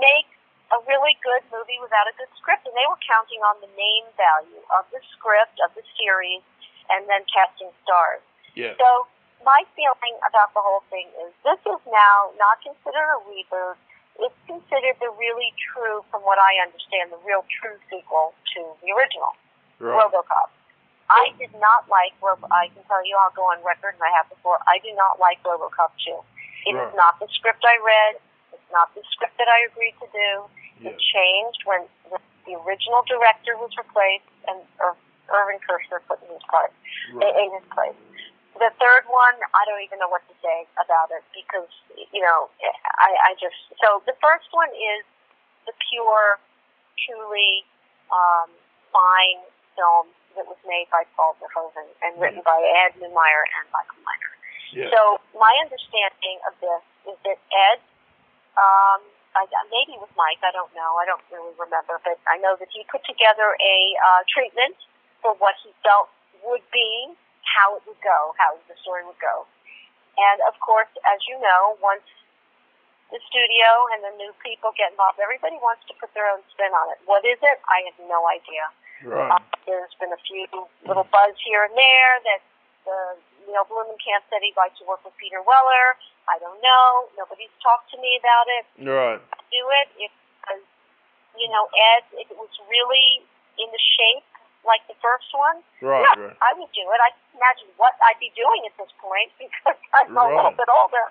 make 0.00 0.28
a 0.72 0.78
really 0.86 1.14
good 1.22 1.42
movie 1.50 1.78
without 1.82 2.06
a 2.10 2.14
good 2.18 2.30
script 2.38 2.66
and 2.66 2.74
they 2.74 2.86
were 2.90 2.98
counting 3.06 3.38
on 3.42 3.58
the 3.62 3.70
name 3.78 4.06
value 4.18 4.62
of 4.74 4.86
the 4.90 4.98
script 5.14 5.58
of 5.62 5.70
the 5.74 5.82
series 5.98 6.42
and 6.90 7.06
then 7.10 7.22
casting 7.30 7.70
stars 7.82 8.22
Yeah. 8.54 8.74
so 8.78 9.06
my 9.44 9.62
feeling 9.78 10.14
about 10.26 10.54
the 10.54 10.62
whole 10.62 10.82
thing 10.90 11.06
is 11.26 11.30
this 11.44 11.60
is 11.66 11.80
now 11.86 12.30
not 12.38 12.58
considered 12.62 13.08
a 13.14 13.20
reboot 13.30 13.78
it's 14.20 14.40
considered 14.46 14.96
the 15.00 15.10
really 15.18 15.52
true 15.72 16.04
from 16.10 16.22
what 16.22 16.38
i 16.38 16.56
understand 16.64 17.12
the 17.12 17.20
real 17.26 17.44
true 17.60 17.76
sequel 17.90 18.32
to 18.54 18.60
the 18.84 18.92
original 18.96 19.32
Right. 19.78 19.92
RoboCop. 19.92 20.48
I 21.12 21.36
did 21.36 21.52
not 21.60 21.84
like 21.92 22.16
Robo. 22.24 22.48
I 22.48 22.72
can 22.72 22.80
tell 22.88 23.04
you, 23.04 23.12
I'll 23.20 23.30
go 23.36 23.44
on 23.52 23.60
record, 23.62 23.92
and 23.92 24.00
I 24.02 24.08
have 24.16 24.24
before. 24.32 24.56
I 24.64 24.80
do 24.80 24.88
not 24.96 25.20
like 25.20 25.36
RoboCop 25.44 25.92
2. 26.00 26.16
It 26.64 26.72
is 26.72 26.80
Right. 26.80 26.96
not 26.96 27.20
the 27.20 27.28
script 27.28 27.60
I 27.62 27.76
read. 27.84 28.16
It's 28.56 28.70
not 28.72 28.88
the 28.96 29.04
script 29.12 29.36
that 29.36 29.48
I 29.52 29.68
agreed 29.68 29.92
to 30.00 30.08
do. 30.16 30.30
Yeah. 30.80 30.90
It 30.90 30.98
changed 30.98 31.60
when 31.68 31.84
the, 32.08 32.16
the 32.48 32.54
original 32.64 33.04
director 33.04 33.52
was 33.60 33.68
replaced 33.76 34.24
and 34.48 34.64
Ir- 34.80 34.96
Irvin 35.28 35.60
Kershner 35.60 36.00
put 36.08 36.24
in 36.24 36.32
his 36.32 36.42
part 36.48 36.72
Right. 37.12 37.36
in 37.36 37.52
his 37.52 37.68
place. 37.76 38.00
The 38.56 38.72
third 38.80 39.04
one, 39.12 39.36
I 39.52 39.68
don't 39.68 39.84
even 39.84 40.00
know 40.00 40.08
what 40.08 40.24
to 40.32 40.34
say 40.40 40.64
about 40.80 41.12
it 41.12 41.20
because 41.36 41.68
you 42.12 42.22
know, 42.24 42.48
I, 42.96 43.32
I 43.32 43.36
just 43.36 43.56
so 43.80 44.00
the 44.08 44.16
first 44.20 44.48
one 44.52 44.72
is 44.72 45.04
the 45.68 45.74
pure, 45.90 46.40
truly 47.04 47.66
um, 48.08 48.48
fine 48.94 49.42
film 49.76 50.08
that 50.36 50.46
was 50.48 50.60
made 50.64 50.88
by 50.92 51.04
Paul 51.16 51.36
Verhoeven 51.40 51.88
and 52.04 52.16
written 52.20 52.40
by 52.44 52.56
Ed 52.84 52.96
Neumeier 53.00 53.44
and 53.60 53.64
Michael 53.72 54.00
Miner. 54.04 54.32
Yeah. 54.72 54.92
So 54.92 55.00
my 55.36 55.52
understanding 55.64 56.36
of 56.44 56.52
this 56.60 56.82
is 57.08 57.16
that 57.24 57.38
Ed, 57.40 57.80
um, 58.56 59.00
I, 59.36 59.48
maybe 59.72 59.96
with 60.00 60.12
Mike, 60.16 60.40
I 60.44 60.52
don't 60.52 60.72
know, 60.76 60.96
I 61.00 61.04
don't 61.08 61.22
really 61.32 61.52
remember, 61.56 62.00
but 62.04 62.20
I 62.28 62.36
know 62.40 62.56
that 62.60 62.68
he 62.72 62.84
put 62.88 63.04
together 63.04 63.56
a 63.56 63.76
uh, 63.96 64.20
treatment 64.28 64.76
for 65.24 65.36
what 65.40 65.56
he 65.64 65.72
felt 65.80 66.12
would 66.44 66.64
be, 66.72 67.16
how 67.56 67.80
it 67.80 67.82
would 67.88 67.98
go, 68.04 68.36
how 68.36 68.60
the 68.68 68.76
story 68.84 69.00
would 69.08 69.18
go. 69.18 69.48
And 70.20 70.44
of 70.44 70.56
course, 70.60 70.92
as 71.08 71.24
you 71.24 71.40
know, 71.40 71.80
once 71.80 72.04
the 73.08 73.20
studio 73.24 73.68
and 73.96 74.04
the 74.04 74.12
new 74.20 74.32
people 74.44 74.76
get 74.76 74.92
involved, 74.92 75.16
everybody 75.16 75.56
wants 75.64 75.84
to 75.88 75.96
put 75.96 76.12
their 76.12 76.28
own 76.28 76.44
spin 76.52 76.72
on 76.76 76.92
it. 76.92 77.00
What 77.08 77.24
is 77.24 77.40
it? 77.40 77.56
I 77.64 77.88
have 77.88 77.98
no 78.04 78.28
idea. 78.28 78.64
Right. 79.04 79.32
Uh, 79.32 79.40
there's 79.64 79.92
been 80.00 80.12
a 80.12 80.20
few 80.24 80.44
little 80.84 81.08
buzz 81.08 81.36
here 81.44 81.64
and 81.64 81.74
there 81.76 82.12
that 82.28 82.40
the 82.84 82.98
Neill 83.44 83.68
Blomkamp 83.68 84.24
said 84.32 84.40
he'd 84.40 84.56
like 84.56 84.74
to 84.80 84.84
work 84.88 85.04
with 85.04 85.14
Peter 85.20 85.40
Weller. 85.44 85.86
I 86.26 86.40
don't 86.42 86.58
know. 86.58 87.12
Nobody's 87.14 87.52
talked 87.62 87.92
to 87.94 87.98
me 88.00 88.18
about 88.18 88.46
it. 88.50 88.64
Right. 88.82 89.20
Do 89.52 89.62
it 89.84 89.88
if, 90.00 90.12
you 91.38 91.48
know, 91.52 91.68
Ed, 91.94 92.04
if 92.18 92.26
it 92.32 92.38
was 92.40 92.50
really 92.66 93.22
in 93.60 93.68
the 93.70 93.82
shape 94.00 94.26
like 94.66 94.82
the 94.90 94.98
first 95.00 95.30
one, 95.32 95.62
Right. 95.80 96.02
yeah, 96.02 96.14
Right. 96.26 96.36
I 96.42 96.50
would 96.58 96.70
do 96.74 96.82
it. 96.82 96.98
I 97.00 97.10
can 97.14 97.38
imagine 97.38 97.70
what 97.78 97.94
I'd 98.02 98.18
be 98.18 98.30
doing 98.34 98.66
at 98.66 98.74
this 98.76 98.90
point 98.98 99.30
because 99.40 99.78
I'm 99.94 100.12
a 100.12 100.26
little 100.26 100.52
bit 100.52 100.68
older. 100.68 101.06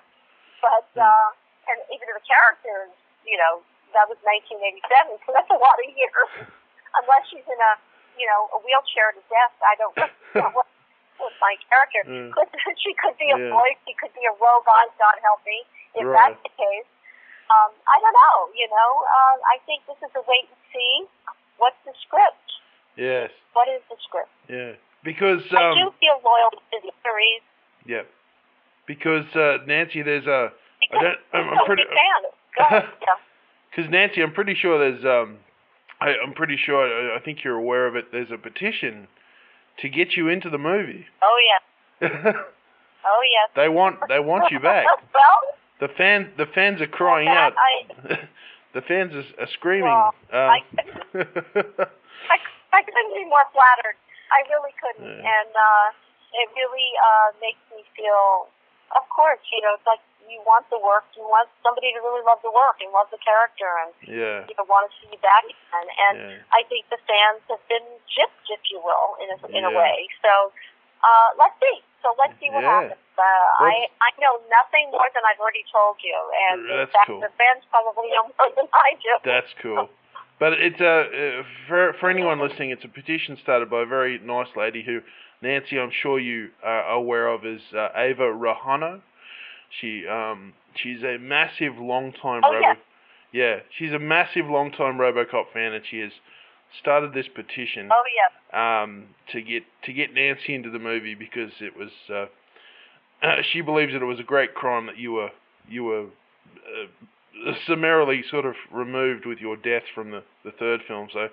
But 0.60 0.84
Hmm. 0.94 1.00
uh, 1.02 1.28
and 1.72 1.78
even 1.90 2.06
the 2.14 2.22
characters, 2.22 2.92
you 3.24 3.36
know, 3.40 3.64
that 3.96 4.06
was 4.06 4.20
1987, 4.22 5.18
so 5.26 5.32
that's 5.32 5.50
a 5.50 5.58
lot 5.58 5.76
of 5.80 5.88
years. 5.96 6.30
Unless 7.00 7.28
she's 7.28 7.44
in 7.48 7.60
a, 7.60 7.72
you 8.16 8.24
know, 8.28 8.48
a 8.56 8.58
wheelchair 8.64 9.12
to 9.12 9.22
death, 9.28 9.52
I 9.64 9.74
don't 9.76 9.96
know 9.96 10.52
what 10.56 10.68
what 11.16 11.32
my 11.40 11.56
character. 11.72 12.04
Mm. 12.04 12.28
Could 12.36 12.52
she 12.76 12.92
could 13.00 13.16
be 13.16 13.32
a 13.32 13.38
Yeah. 13.40 13.52
voice? 13.56 13.80
She 13.88 13.94
could 13.96 14.12
be 14.12 14.24
a 14.28 14.34
robot. 14.36 14.92
God 15.00 15.16
help 15.24 15.40
me, 15.48 15.64
if 15.96 16.04
Right. 16.04 16.12
that's 16.12 16.40
the 16.44 16.52
case. 16.56 16.88
Um, 17.48 17.72
I 17.88 17.96
don't 18.02 18.12
know. 18.12 18.50
You 18.52 18.68
know, 18.68 18.90
uh, 19.06 19.36
I 19.48 19.58
think 19.64 19.86
this 19.86 19.96
is 20.02 20.12
a 20.16 20.22
wait 20.28 20.44
and 20.50 20.60
see. 20.72 21.08
What's 21.56 21.78
the 21.88 21.94
script? 22.04 22.52
Yes. 22.96 23.30
What 23.52 23.68
is 23.68 23.82
the 23.88 23.96
script? 24.02 24.30
Yeah. 24.48 24.72
Because 25.04 25.40
I 25.50 25.74
do 25.74 25.88
um. 25.88 25.94
feel 26.00 26.18
loyal 26.24 26.50
to 26.50 26.76
the 26.82 26.92
series. 27.04 27.42
Yeah. 27.86 28.02
Because 28.86 29.26
uh, 29.34 29.64
Nancy, 29.66 30.02
there's 30.02 30.26
a. 30.26 30.52
because 30.80 31.02
don't. 31.02 31.18
I'm, 31.32 31.58
I'm 31.58 31.66
pretty. 31.66 31.82
big 31.82 31.90
fan. 31.90 32.30
Go 32.56 32.64
ahead. 32.64 32.88
Yeah. 33.00 33.06
Because 33.70 33.90
Nancy, 33.90 34.22
I'm 34.22 34.32
pretty 34.32 34.54
sure 34.54 34.78
there's 34.78 35.04
um, 35.04 35.38
I, 36.00 36.14
I'm 36.24 36.32
pretty 36.34 36.56
sure 36.56 37.12
I, 37.12 37.16
I 37.16 37.20
think 37.20 37.44
you're 37.44 37.56
aware 37.56 37.86
of 37.86 37.96
it. 37.96 38.06
There's 38.12 38.30
a 38.32 38.38
petition 38.38 39.08
to 39.80 39.88
get 39.88 40.16
you 40.16 40.28
into 40.28 40.50
the 40.50 40.58
movie. 40.58 41.06
Oh 41.22 41.38
yeah. 42.02 42.32
Oh 43.08 43.20
yes. 43.22 43.50
they 43.54 43.68
want 43.68 44.00
they 44.08 44.18
want 44.18 44.50
you 44.50 44.58
back. 44.58 44.84
well, 45.14 45.38
The 45.78 45.86
fan 45.96 46.32
the 46.36 46.46
fans 46.52 46.80
are 46.80 46.88
crying 46.88 47.28
out. 47.28 47.52
I, 47.56 48.18
the 48.74 48.80
fans 48.80 49.12
are, 49.14 49.42
are 49.42 49.46
screaming. 49.52 49.84
Well, 49.84 50.12
uh, 50.32 50.36
I 50.36 50.58
I, 51.14 52.36
I 52.72 52.82
couldn't 52.82 53.14
be 53.14 53.24
more 53.26 53.46
flattered. 53.52 53.96
I 54.32 54.42
really 54.50 54.74
couldn't, 54.82 55.06
Yeah. 55.22 55.34
and 55.38 55.52
uh, 55.54 55.86
it 56.34 56.48
really 56.58 56.88
uh, 56.98 57.28
makes 57.40 57.62
me 57.70 57.84
feel. 57.94 58.50
Of 58.94 59.02
course, 59.10 59.42
you 59.50 59.58
know, 59.62 59.74
it's 59.74 59.86
like 59.86 60.02
you 60.30 60.38
want 60.46 60.66
the 60.70 60.78
work, 60.78 61.06
you 61.18 61.22
want 61.26 61.50
somebody 61.62 61.90
to 61.94 61.98
really 62.02 62.22
love 62.22 62.38
the 62.42 62.50
work 62.50 62.78
and 62.82 62.90
love 62.90 63.10
the 63.10 63.18
character, 63.22 63.66
and 63.82 63.90
yeah. 64.06 64.46
you 64.46 64.54
know, 64.58 64.66
want 64.66 64.86
to 64.86 64.92
see 64.98 65.10
you 65.10 65.18
back 65.22 65.42
again. 65.46 65.86
And 66.10 66.14
Yeah. 66.18 66.54
I 66.58 66.62
think 66.70 66.86
the 66.90 66.98
fans 67.06 67.42
have 67.50 67.62
been 67.70 67.86
gypped, 68.10 68.46
if 68.50 68.62
you 68.70 68.78
will, 68.82 69.18
in 69.22 69.30
a 69.30 69.38
in 69.54 69.62
a 69.66 69.70
way. 69.70 70.06
So 70.22 70.50
uh, 71.02 71.28
let's 71.38 71.54
see. 71.62 71.82
So 72.02 72.14
let's 72.18 72.34
see 72.38 72.50
what 72.50 72.62
Yeah. 72.62 72.94
happens. 72.94 73.02
Uh, 73.18 73.22
I 73.70 73.90
I 74.02 74.10
know 74.22 74.38
nothing 74.50 74.90
more 74.90 75.08
than 75.14 75.22
I've 75.26 75.38
already 75.42 75.64
told 75.70 75.98
you, 76.02 76.18
and 76.50 76.62
in 76.70 76.86
fact, 76.90 77.06
cool. 77.10 77.20
the 77.22 77.30
fans 77.38 77.62
probably 77.70 78.10
know 78.10 78.30
more 78.38 78.50
than 78.54 78.68
I 78.74 78.94
do. 79.02 79.14
That's 79.22 79.50
cool. 79.62 79.88
But 80.38 80.54
it's 80.54 80.80
a 80.80 81.40
uh, 81.40 81.42
for 81.66 81.94
for 81.98 82.10
anyone 82.10 82.40
listening, 82.40 82.70
it's 82.70 82.84
a 82.84 82.88
petition 82.88 83.38
started 83.42 83.70
by 83.70 83.82
a 83.82 83.86
very 83.86 84.18
nice 84.18 84.48
lady 84.56 84.82
who 84.82 85.00
Nancy, 85.42 85.78
I'm 85.78 85.90
sure 85.90 86.18
you 86.18 86.50
are 86.62 86.90
aware 86.90 87.28
of, 87.28 87.44
is 87.44 87.60
uh, 87.74 87.88
Ava 87.94 88.22
Rahano. 88.22 89.00
She 89.80 90.06
um 90.06 90.52
she's 90.74 91.02
a 91.02 91.18
massive 91.18 91.78
long 91.78 92.12
time 92.12 92.42
oh, 92.44 92.52
Robo 92.52 92.60
yeah. 92.60 92.74
yeah 93.32 93.56
she's 93.76 93.92
a 93.92 93.98
massive 93.98 94.46
long 94.46 94.70
time 94.72 94.98
RoboCop 94.98 95.52
fan, 95.52 95.72
and 95.72 95.84
she 95.90 96.00
has 96.00 96.12
started 96.80 97.12
this 97.12 97.26
petition. 97.34 97.90
Oh 97.92 98.02
yeah. 98.14 98.82
Um, 98.82 99.06
to 99.32 99.42
get 99.42 99.64
to 99.84 99.92
get 99.92 100.14
Nancy 100.14 100.54
into 100.54 100.70
the 100.70 100.78
movie 100.78 101.14
because 101.14 101.50
it 101.60 101.76
was 101.76 101.90
uh, 102.10 102.26
uh, 103.26 103.42
she 103.52 103.60
believes 103.60 103.92
that 103.92 104.02
it 104.02 104.06
was 104.06 104.20
a 104.20 104.24
great 104.24 104.54
crime 104.54 104.86
that 104.86 104.98
you 104.98 105.12
were 105.12 105.30
you 105.68 105.84
were 105.84 106.04
uh, 106.04 106.86
summarily 107.66 108.22
sort 108.30 108.46
of 108.46 108.54
removed 108.70 109.26
with 109.26 109.38
your 109.38 109.56
death 109.56 109.82
from 109.94 110.10
the, 110.10 110.22
the 110.44 110.50
third 110.52 110.80
film. 110.86 111.08
So, 111.12 111.28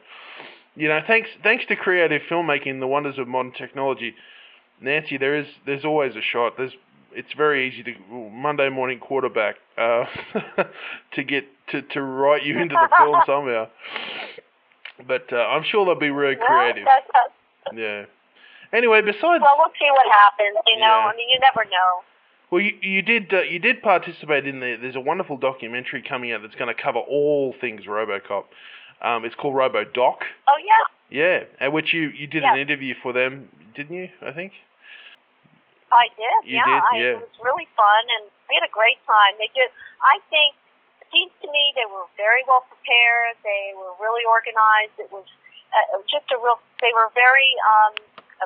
you 0.75 0.87
know, 0.87 0.99
thanks 1.05 1.29
thanks 1.43 1.65
to 1.67 1.75
creative 1.75 2.21
filmmaking, 2.29 2.79
the 2.79 2.87
wonders 2.87 3.17
of 3.17 3.27
modern 3.27 3.51
technology, 3.51 4.15
Nancy, 4.81 5.17
there 5.17 5.35
is 5.35 5.47
there's 5.65 5.85
always 5.85 6.15
a 6.15 6.21
shot. 6.21 6.53
There's 6.57 6.73
it's 7.13 7.33
very 7.37 7.69
easy 7.69 7.83
to 7.83 7.93
Monday 8.09 8.69
morning 8.69 8.99
quarterback 8.99 9.55
uh, 9.77 10.05
to 11.13 11.23
get 11.23 11.45
to 11.71 11.81
to 11.81 12.01
write 12.01 12.43
you 12.43 12.59
into 12.59 12.75
the 12.75 12.89
film 12.97 13.15
somehow. 13.25 13.67
But 15.07 15.31
uh, 15.31 15.37
I'm 15.37 15.63
sure 15.63 15.85
they'll 15.85 15.99
be 15.99 16.11
really 16.11 16.35
creative. 16.35 16.85
Yeah. 17.73 18.05
Anyway, 18.73 19.01
besides. 19.01 19.41
Well, 19.41 19.55
we'll 19.57 19.73
see 19.79 19.89
what 19.89 20.07
happens. 20.11 20.57
You 20.67 20.79
know, 20.79 21.05
Yeah. 21.05 21.11
I 21.13 21.15
mean, 21.15 21.29
you 21.29 21.39
never 21.39 21.63
know. 21.69 22.03
Well, 22.53 22.61
you, 22.61 22.77
you 22.85 23.01
did 23.01 23.33
uh, 23.33 23.41
you 23.41 23.57
did 23.57 23.81
participate 23.81 24.45
in 24.45 24.61
the. 24.61 24.77
There's 24.77 24.93
a 24.93 25.01
wonderful 25.01 25.41
documentary 25.41 26.05
coming 26.05 26.29
out 26.37 26.45
that's 26.45 26.53
going 26.53 26.69
to 26.69 26.77
cover 26.77 27.01
all 27.01 27.57
things 27.57 27.89
RoboCop. 27.89 28.45
Um, 29.01 29.25
it's 29.25 29.33
called 29.33 29.57
RoboDoc. 29.57 30.21
Oh 30.21 30.59
yeah. 30.61 30.85
Yeah, 31.09 31.49
at 31.57 31.73
which 31.73 31.97
you 31.97 32.13
you 32.13 32.29
did 32.29 32.45
Yeah. 32.45 32.53
an 32.53 32.61
interview 32.61 32.93
for 33.01 33.09
them, 33.09 33.49
didn't 33.73 33.97
you? 33.97 34.05
I 34.21 34.37
think. 34.37 34.53
I 35.89 36.13
did. 36.13 36.45
You 36.45 36.61
yeah, 36.61 36.69
did, 36.69 36.77
I, 36.77 36.93
yeah. 36.93 37.17
it 37.17 37.25
was 37.25 37.37
really 37.41 37.65
fun, 37.73 38.03
and 38.21 38.29
we 38.45 38.53
had 38.53 38.69
a 38.69 38.69
great 38.69 39.01
time. 39.09 39.33
They 39.41 39.49
did. 39.57 39.73
I 40.05 40.21
think 40.29 40.53
it 41.01 41.09
seems 41.09 41.33
to 41.41 41.49
me 41.49 41.73
they 41.73 41.89
were 41.89 42.05
very 42.21 42.45
well 42.45 42.69
prepared. 42.69 43.33
They 43.41 43.73
were 43.73 43.97
really 43.97 44.29
organized. 44.29 44.93
It 45.01 45.09
was 45.09 45.25
uh, 45.73 46.05
just 46.05 46.29
a 46.29 46.37
real. 46.37 46.61
They 46.85 46.93
were 46.93 47.09
very. 47.17 47.49
Um, 47.65 47.97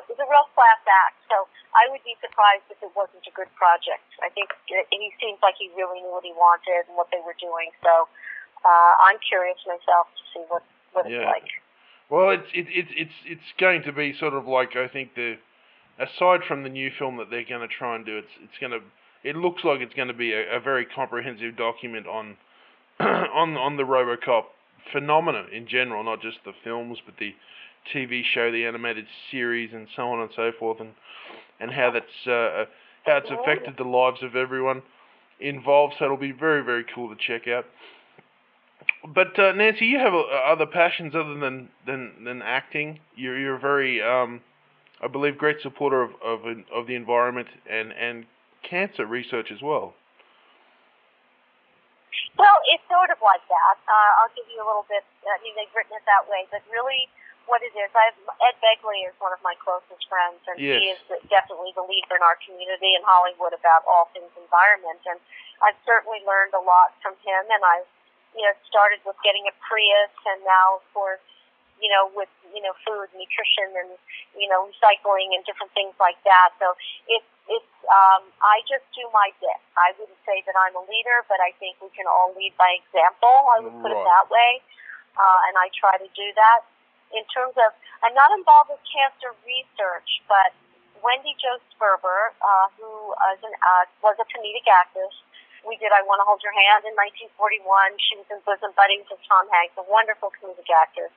it 0.04 0.06
was 0.14 0.20
a 0.22 0.28
real 0.28 0.46
class 0.54 0.80
act. 0.86 1.18
So 1.26 1.48
I 1.74 1.90
would 1.90 2.02
be 2.06 2.14
surprised 2.22 2.66
if 2.70 2.78
it 2.82 2.92
wasn't 2.94 3.24
a 3.26 3.34
good 3.34 3.50
project. 3.58 4.06
I 4.22 4.30
think 4.30 4.54
it, 4.70 4.86
he 4.90 5.10
seems 5.18 5.38
like 5.42 5.58
he 5.58 5.70
really 5.74 6.00
knew 6.02 6.12
what 6.12 6.24
he 6.24 6.32
wanted 6.32 6.86
and 6.86 6.94
what 6.96 7.10
they 7.10 7.20
were 7.24 7.36
doing. 7.40 7.74
So 7.82 8.06
uh, 8.62 8.92
I'm 9.08 9.18
curious 9.22 9.58
myself 9.66 10.06
to 10.14 10.22
see 10.34 10.44
what 10.48 10.62
what 10.92 11.08
Yeah. 11.08 11.22
it's 11.22 11.26
like. 11.26 11.48
Well, 12.10 12.30
it's 12.30 12.48
it, 12.54 12.66
it's 12.70 12.92
it's 12.96 13.18
it's 13.26 13.50
going 13.58 13.82
to 13.84 13.92
be 13.92 14.14
sort 14.16 14.32
of 14.34 14.46
like 14.46 14.76
I 14.76 14.88
think 14.88 15.14
the 15.14 15.36
aside 15.98 16.40
from 16.46 16.62
the 16.62 16.70
new 16.72 16.90
film 16.96 17.16
that 17.18 17.28
they're 17.30 17.44
going 17.48 17.66
to 17.66 17.68
try 17.68 17.96
and 17.96 18.06
do, 18.06 18.16
it's 18.18 18.34
it's 18.40 18.58
going 18.60 18.72
to 18.72 18.80
it 19.24 19.36
looks 19.36 19.64
like 19.64 19.80
it's 19.80 19.94
going 19.94 20.08
to 20.08 20.14
be 20.14 20.32
a, 20.32 20.56
a 20.56 20.60
very 20.60 20.86
comprehensive 20.86 21.56
document 21.56 22.06
on 22.06 22.36
on 23.00 23.56
on 23.56 23.76
the 23.76 23.82
RoboCop 23.82 24.44
phenomena 24.92 25.44
in 25.52 25.66
general, 25.68 26.02
not 26.04 26.22
just 26.22 26.38
the 26.44 26.52
films, 26.64 26.98
but 27.04 27.14
the 27.18 27.34
TV 27.94 28.22
show, 28.24 28.50
the 28.50 28.64
animated 28.66 29.06
series, 29.30 29.72
and 29.72 29.88
so 29.96 30.10
on 30.10 30.20
and 30.20 30.30
so 30.34 30.52
forth, 30.58 30.80
and 30.80 30.90
and 31.60 31.70
how 31.70 31.90
that's 31.90 32.26
uh, 32.26 32.64
how 33.04 33.18
it's 33.18 33.30
affected 33.30 33.76
the 33.76 33.88
lives 33.88 34.22
of 34.22 34.36
everyone 34.36 34.82
involved. 35.40 35.94
So 35.98 36.04
it'll 36.04 36.16
be 36.16 36.32
very 36.32 36.62
very 36.64 36.84
cool 36.94 37.08
to 37.08 37.16
check 37.16 37.48
out. 37.48 37.66
But 39.14 39.38
uh, 39.38 39.52
Nancy, 39.52 39.86
you 39.86 39.98
have 39.98 40.14
uh, 40.14 40.52
other 40.52 40.66
passions 40.66 41.14
other 41.14 41.34
than 41.38 41.68
than 41.86 42.24
than 42.24 42.42
acting. 42.42 43.00
You're 43.16 43.38
you're 43.38 43.58
very 43.58 44.02
um, 44.02 44.40
I 45.00 45.06
believe, 45.06 45.38
great 45.38 45.60
supporter 45.62 46.02
of 46.02 46.10
of, 46.22 46.40
of 46.74 46.86
the 46.86 46.94
environment 46.94 47.48
and 47.70 47.92
and 47.92 48.26
cancer 48.68 49.06
research 49.06 49.50
as 49.52 49.62
well. 49.62 49.94
Well, 52.34 52.58
it's 52.70 52.82
sort 52.90 53.10
of 53.10 53.18
like 53.22 53.42
that. 53.46 53.76
Uh, 53.86 54.10
I'll 54.22 54.34
give 54.34 54.46
you 54.50 54.58
a 54.62 54.66
little 54.66 54.86
bit. 54.90 55.02
I 55.26 55.38
mean, 55.42 55.54
they've 55.54 55.70
written 55.74 55.94
it 55.94 56.06
that 56.06 56.26
way, 56.30 56.46
but 56.50 56.62
really, 56.70 57.06
what 57.48 57.64
it 57.64 57.72
is, 57.72 57.90
I've 57.96 58.14
Ed 58.44 58.56
Begley 58.60 59.08
is 59.08 59.16
one 59.18 59.32
of 59.32 59.40
my 59.42 59.56
closest 59.58 60.04
friends, 60.06 60.38
and 60.46 60.60
Yes. 60.60 60.78
he 60.78 60.84
is 60.92 61.00
definitely 61.32 61.72
the 61.72 61.82
leader 61.82 62.14
in 62.14 62.22
our 62.22 62.36
community 62.44 62.94
in 62.94 63.02
Hollywood 63.02 63.56
about 63.56 63.82
all 63.88 64.12
things 64.12 64.30
environment. 64.36 65.00
And 65.08 65.18
I've 65.64 65.80
certainly 65.88 66.22
learned 66.24 66.54
a 66.54 66.60
lot 66.60 66.94
from 67.02 67.16
him, 67.24 67.42
and 67.50 67.64
I've, 67.64 67.88
you 68.36 68.44
know, 68.44 68.52
started 68.68 69.00
with 69.04 69.16
getting 69.24 69.48
a 69.48 69.54
Prius, 69.64 70.12
and 70.28 70.44
now, 70.44 70.76
of 70.78 70.84
course, 70.92 71.24
you 71.80 71.88
know, 71.88 72.12
with 72.14 72.28
you 72.52 72.62
know, 72.62 72.72
food, 72.84 73.08
nutrition, 73.16 73.68
and 73.76 73.90
you 74.36 74.48
know, 74.48 74.68
recycling 74.68 75.34
and 75.36 75.44
different 75.44 75.72
things 75.72 75.94
like 76.00 76.20
that. 76.24 76.52
So 76.60 76.76
it's 77.08 77.26
it's 77.48 77.74
um, 77.88 78.28
I 78.44 78.60
just 78.68 78.84
do 78.92 79.08
my 79.12 79.32
bit. 79.40 79.60
I 79.76 79.96
wouldn't 79.96 80.20
say 80.28 80.44
that 80.44 80.56
I'm 80.56 80.76
a 80.76 80.84
leader, 80.84 81.24
but 81.28 81.40
I 81.40 81.52
think 81.56 81.80
we 81.80 81.88
can 81.96 82.06
all 82.06 82.32
lead 82.36 82.52
by 82.60 82.76
example. 82.76 83.32
I 83.56 83.64
would 83.64 83.76
put 83.80 83.90
it 83.92 84.04
that 84.04 84.28
way, 84.28 84.60
uh, 85.16 85.38
and 85.48 85.56
I 85.56 85.72
try 85.72 85.96
to 85.96 86.08
do 86.12 86.28
that. 86.36 86.68
In 87.14 87.24
terms 87.32 87.56
of, 87.56 87.72
I'm 88.04 88.14
not 88.14 88.30
involved 88.36 88.72
with 88.72 88.82
cancer 88.84 89.32
research, 89.44 90.22
but 90.28 90.52
Wendy 91.00 91.32
Jo 91.38 91.56
Sperber, 91.72 92.34
uh, 92.42 92.66
who 92.76 93.14
is 93.32 93.40
an, 93.42 93.54
uh, 93.54 93.84
was 94.02 94.18
a 94.20 94.26
comedic 94.28 94.66
actress, 94.68 95.14
we 95.66 95.74
did 95.76 95.90
I 95.90 96.06
Want 96.06 96.22
to 96.22 96.26
Hold 96.28 96.40
Your 96.46 96.54
Hand 96.54 96.86
in 96.86 96.94
1941. 96.94 97.98
She 97.98 98.14
was 98.14 98.28
in 98.30 98.38
Bosom 98.46 98.70
Buddies 98.78 99.04
with 99.10 99.18
Tom 99.26 99.50
Hanks, 99.50 99.74
a 99.74 99.84
wonderful 99.84 100.30
comedic 100.38 100.70
actress, 100.70 101.10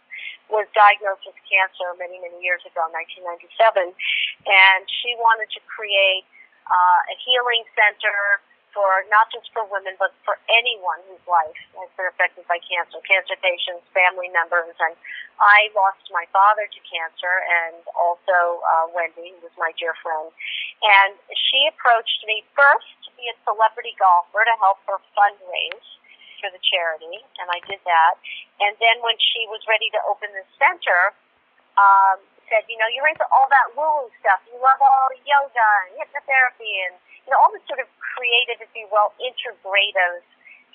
was 0.50 0.66
diagnosed 0.74 1.24
with 1.30 1.38
cancer 1.46 1.94
many, 2.02 2.18
many 2.18 2.42
years 2.42 2.66
ago, 2.66 2.84
1997. 2.90 3.94
And 3.94 4.82
she 4.90 5.14
wanted 5.22 5.48
to 5.54 5.62
create 5.70 6.26
uh, 6.66 7.12
a 7.14 7.16
healing 7.22 7.64
center 7.78 8.42
for 8.72 9.04
not 9.12 9.28
just 9.32 9.52
for 9.52 9.68
women, 9.68 9.96
but 10.00 10.16
for 10.24 10.40
anyone 10.48 11.04
whose 11.08 11.24
life 11.28 11.60
has 11.76 11.92
been 11.96 12.08
affected 12.08 12.48
by 12.48 12.60
cancer, 12.64 13.00
cancer 13.04 13.36
patients, 13.40 13.84
family 13.92 14.32
members. 14.32 14.76
And 14.80 14.96
I 15.40 15.72
lost 15.76 16.08
my 16.12 16.24
father 16.32 16.68
to 16.68 16.80
cancer 16.88 17.36
and 17.66 17.84
also 17.96 18.64
uh, 18.64 18.86
Wendy, 18.96 19.36
who 19.36 19.40
was 19.44 19.56
my 19.60 19.76
dear 19.76 19.96
friend. 20.00 20.32
And 20.82 21.20
she 21.36 21.68
approached 21.68 22.24
me 22.26 22.48
first 22.56 22.92
to 23.08 23.10
be 23.20 23.28
a 23.28 23.36
celebrity 23.44 23.94
golfer 24.00 24.44
to 24.48 24.56
help 24.64 24.80
her 24.88 25.00
fundraise 25.14 25.90
for 26.42 26.50
the 26.50 26.64
charity, 26.66 27.22
and 27.38 27.48
I 27.54 27.62
did 27.70 27.78
that. 27.86 28.18
And 28.58 28.74
then 28.82 28.98
when 29.06 29.14
she 29.22 29.46
was 29.46 29.62
ready 29.70 29.94
to 29.94 30.00
open 30.10 30.34
the 30.34 30.42
center, 30.58 31.14
um, 31.78 32.18
said, 32.52 32.68
you 32.68 32.76
know, 32.76 32.92
you're 32.92 33.08
into 33.08 33.24
all 33.32 33.48
that 33.48 33.72
woo-woo 33.72 34.12
stuff. 34.20 34.44
You 34.52 34.60
love 34.60 34.84
all 34.84 35.10
yoga 35.24 35.70
and 35.88 35.96
hypnotherapy 36.04 36.92
and, 36.92 37.00
you 37.24 37.32
know, 37.32 37.40
all 37.40 37.56
the 37.56 37.64
sort 37.72 37.80
of 37.80 37.88
creative, 37.98 38.60
if 38.60 38.72
you 38.76 38.92
will, 38.92 39.16
integrative 39.24 40.22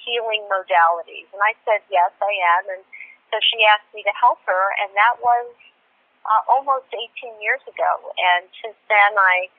healing 0.01 0.49
modalities. 0.49 1.29
And 1.37 1.45
I 1.45 1.53
said, 1.69 1.85
yes, 1.93 2.11
I 2.25 2.33
am. 2.59 2.81
And 2.81 2.83
so 3.29 3.37
she 3.45 3.61
asked 3.69 3.93
me 3.93 4.01
to 4.09 4.15
help 4.17 4.41
her, 4.49 4.65
and 4.81 4.89
that 4.97 5.21
was 5.21 5.53
uh, 6.25 6.43
almost 6.49 6.89
18 6.91 7.37
years 7.45 7.61
ago. 7.69 7.93
And 8.17 8.49
since 8.65 8.79
then, 8.89 9.13
I 9.15 9.53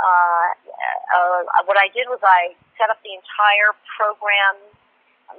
uh, 0.00 0.48
uh, 1.12 1.60
what 1.68 1.76
I 1.76 1.92
did 1.92 2.08
was 2.08 2.24
I 2.24 2.56
set 2.80 2.88
up 2.88 2.96
the 3.04 3.12
entire 3.12 3.76
program 4.00 4.56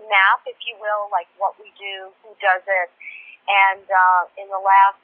map, 0.06 0.46
if 0.46 0.56
you 0.70 0.78
will, 0.78 1.10
like 1.10 1.26
what 1.42 1.58
we 1.58 1.74
do, 1.82 2.14
who 2.22 2.32
does 2.38 2.62
it, 2.64 2.90
and 3.50 3.84
uh, 3.90 4.24
in 4.38 4.48
the 4.54 4.62
last 4.62 5.02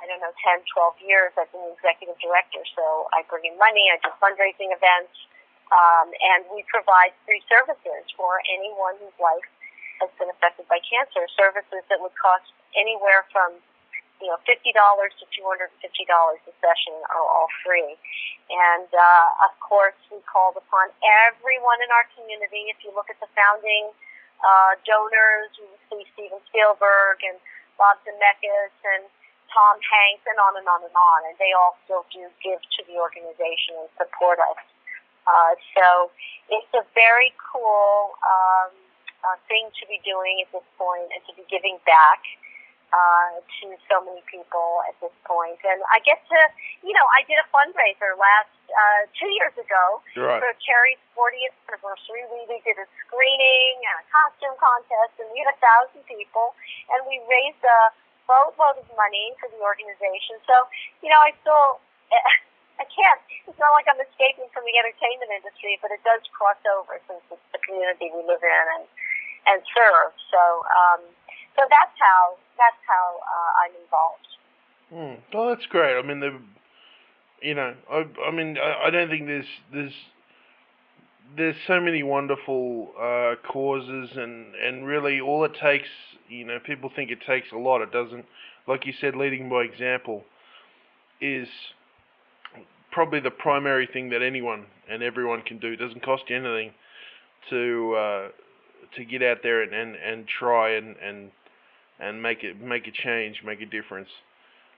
I 0.00 0.08
don't 0.08 0.20
know 0.24 0.32
10, 0.32 0.64
12 0.64 0.96
years, 1.04 1.30
I've 1.36 1.52
been 1.52 1.68
executive 1.76 2.16
director. 2.24 2.64
So 2.72 3.12
I 3.12 3.20
bring 3.28 3.44
in 3.44 3.56
money, 3.60 3.92
I 3.92 4.00
do 4.00 4.08
fundraising 4.16 4.72
events, 4.72 5.12
um, 5.68 6.08
and 6.08 6.48
we 6.48 6.64
provide 6.72 7.12
free 7.28 7.44
services 7.46 8.08
for 8.16 8.40
anyone 8.48 8.96
whose 8.96 9.14
life 9.20 9.44
has 10.00 10.08
been 10.16 10.32
affected 10.32 10.64
by 10.72 10.80
cancer. 10.80 11.28
Services 11.36 11.84
that 11.92 12.00
would 12.00 12.16
cost 12.16 12.48
anywhere 12.72 13.28
from 13.28 13.60
you 14.20 14.28
know, 14.28 14.40
fifty 14.44 14.72
dollars 14.76 15.16
to 15.20 15.24
two 15.32 15.44
hundred 15.48 15.72
and 15.72 15.80
fifty 15.80 16.04
dollars 16.04 16.40
a 16.44 16.52
session 16.60 16.92
are 17.08 17.24
all 17.24 17.48
free. 17.64 17.96
And 18.52 18.88
uh, 18.92 19.46
of 19.48 19.52
course, 19.60 19.96
we 20.12 20.20
called 20.28 20.60
upon 20.60 20.92
everyone 21.28 21.80
in 21.80 21.88
our 21.88 22.04
community. 22.12 22.68
If 22.68 22.84
you 22.84 22.92
look 22.92 23.08
at 23.08 23.16
the 23.20 23.30
founding 23.32 23.92
uh, 24.44 24.76
donors, 24.84 25.52
you 25.56 25.68
see 25.88 26.04
Steven 26.12 26.40
Spielberg 26.52 27.24
and 27.24 27.40
Bob 27.80 27.96
Zemeckis 28.04 28.74
and 28.84 29.08
Tom 29.50 29.76
Hanks, 29.82 30.24
and 30.30 30.38
on 30.38 30.54
and 30.56 30.66
on 30.66 30.80
and 30.86 30.94
on. 30.94 31.18
And 31.28 31.34
they 31.38 31.50
all 31.52 31.74
still 31.84 32.06
do 32.14 32.26
give 32.42 32.62
to 32.62 32.80
the 32.86 32.96
organization 32.98 33.76
and 33.82 33.90
support 33.98 34.38
us. 34.38 34.60
Uh, 35.26 35.54
so 35.76 36.10
it's 36.48 36.72
a 36.74 36.82
very 36.94 37.30
cool 37.38 38.14
um, 38.24 38.72
uh, 39.22 39.36
thing 39.46 39.68
to 39.78 39.84
be 39.86 40.00
doing 40.02 40.40
at 40.42 40.48
this 40.50 40.64
point 40.80 41.10
and 41.12 41.22
to 41.28 41.32
be 41.36 41.44
giving 41.50 41.76
back 41.84 42.22
uh, 42.90 43.38
to 43.62 43.70
so 43.86 44.02
many 44.02 44.18
people 44.26 44.82
at 44.90 44.96
this 44.98 45.14
point. 45.22 45.60
And 45.62 45.78
I 45.94 46.02
get 46.02 46.18
to, 46.26 46.40
you 46.82 46.90
know, 46.90 47.06
I 47.14 47.22
did 47.30 47.38
a 47.38 47.46
fundraiser 47.54 48.18
last 48.18 48.50
uh, 48.66 49.06
two 49.14 49.30
years 49.38 49.54
ago 49.54 50.02
Right. 50.18 50.42
for 50.42 50.50
Carrie's 50.58 50.98
40th 51.14 51.54
anniversary. 51.70 52.26
We, 52.34 52.50
we 52.50 52.58
did 52.66 52.74
a 52.82 52.86
screening 53.06 53.74
and 53.86 53.96
a 54.02 54.06
costume 54.10 54.56
contest, 54.58 55.14
and 55.22 55.30
we 55.30 55.38
had 55.38 55.54
a 55.54 55.58
thousand 55.62 56.02
people, 56.10 56.58
and 56.90 57.06
we 57.06 57.22
raised 57.30 57.62
a 57.62 57.94
boatload 58.30 58.78
of 58.78 58.86
money 58.94 59.34
for 59.42 59.50
the 59.50 59.58
organization. 59.58 60.38
So, 60.46 60.70
you 61.02 61.10
know, 61.10 61.18
I 61.18 61.34
still. 61.42 61.82
I 62.80 62.88
can't. 62.88 63.20
It's 63.44 63.60
not 63.60 63.76
like 63.76 63.84
I'm 63.92 64.00
escaping 64.00 64.48
from 64.56 64.64
the 64.64 64.72
entertainment 64.80 65.28
industry, 65.28 65.76
but 65.84 65.92
it 65.92 66.00
does 66.00 66.24
cross 66.32 66.56
over 66.64 66.96
since 67.04 67.20
it's 67.28 67.48
the 67.52 67.60
community 67.60 68.08
we 68.08 68.24
live 68.24 68.40
in 68.40 68.66
and 68.80 68.88
and 69.52 69.60
serve. 69.76 70.16
So, 70.32 70.40
um, 70.72 71.04
so 71.60 71.68
that's 71.68 71.96
how 72.00 72.40
that's 72.56 72.80
how 72.88 73.20
uh, 73.20 73.50
I'm 73.60 73.74
involved. 73.76 74.30
Mm. 74.88 75.16
Oh, 75.36 75.52
that's 75.52 75.66
great. 75.66 75.96
I 75.96 76.02
mean, 76.02 76.20
the, 76.20 76.40
you 77.42 77.54
know, 77.54 77.74
I, 77.90 78.08
I 78.26 78.30
mean, 78.32 78.58
I, 78.58 78.88
I 78.88 78.90
don't 78.90 79.08
think 79.08 79.26
there's 79.26 79.52
there's 79.72 79.96
there's 81.36 81.56
so 81.66 81.80
many 81.80 82.02
wonderful 82.02 82.88
uh, 83.00 83.34
causes, 83.50 84.10
and 84.16 84.54
and 84.54 84.86
really 84.86 85.20
all 85.20 85.44
it 85.44 85.52
takes, 85.60 85.88
you 86.28 86.44
know, 86.44 86.58
people 86.64 86.90
think 86.94 87.10
it 87.10 87.18
takes 87.26 87.48
a 87.52 87.56
lot. 87.56 87.82
It 87.82 87.92
doesn't. 87.92 88.24
Like 88.66 88.86
you 88.86 88.92
said, 89.00 89.16
leading 89.16 89.48
by 89.48 89.62
example 89.62 90.24
is 91.20 91.48
probably 92.92 93.20
the 93.20 93.30
primary 93.30 93.88
thing 93.92 94.10
that 94.10 94.22
anyone 94.22 94.66
and 94.88 95.02
everyone 95.02 95.42
can 95.42 95.58
do. 95.58 95.72
It 95.72 95.76
doesn't 95.76 96.02
cost 96.02 96.24
you 96.28 96.36
anything 96.36 96.72
to 97.50 97.94
uh, 97.94 98.28
to 98.96 99.04
get 99.04 99.22
out 99.22 99.38
there 99.42 99.62
and, 99.62 99.72
and, 99.72 99.96
and 99.96 100.26
try 100.26 100.76
and, 100.76 100.96
and 100.96 101.30
and 101.98 102.22
make 102.22 102.42
it 102.42 102.60
make 102.60 102.86
a 102.86 102.92
change, 102.92 103.42
make 103.44 103.60
a 103.60 103.66
difference. 103.66 104.08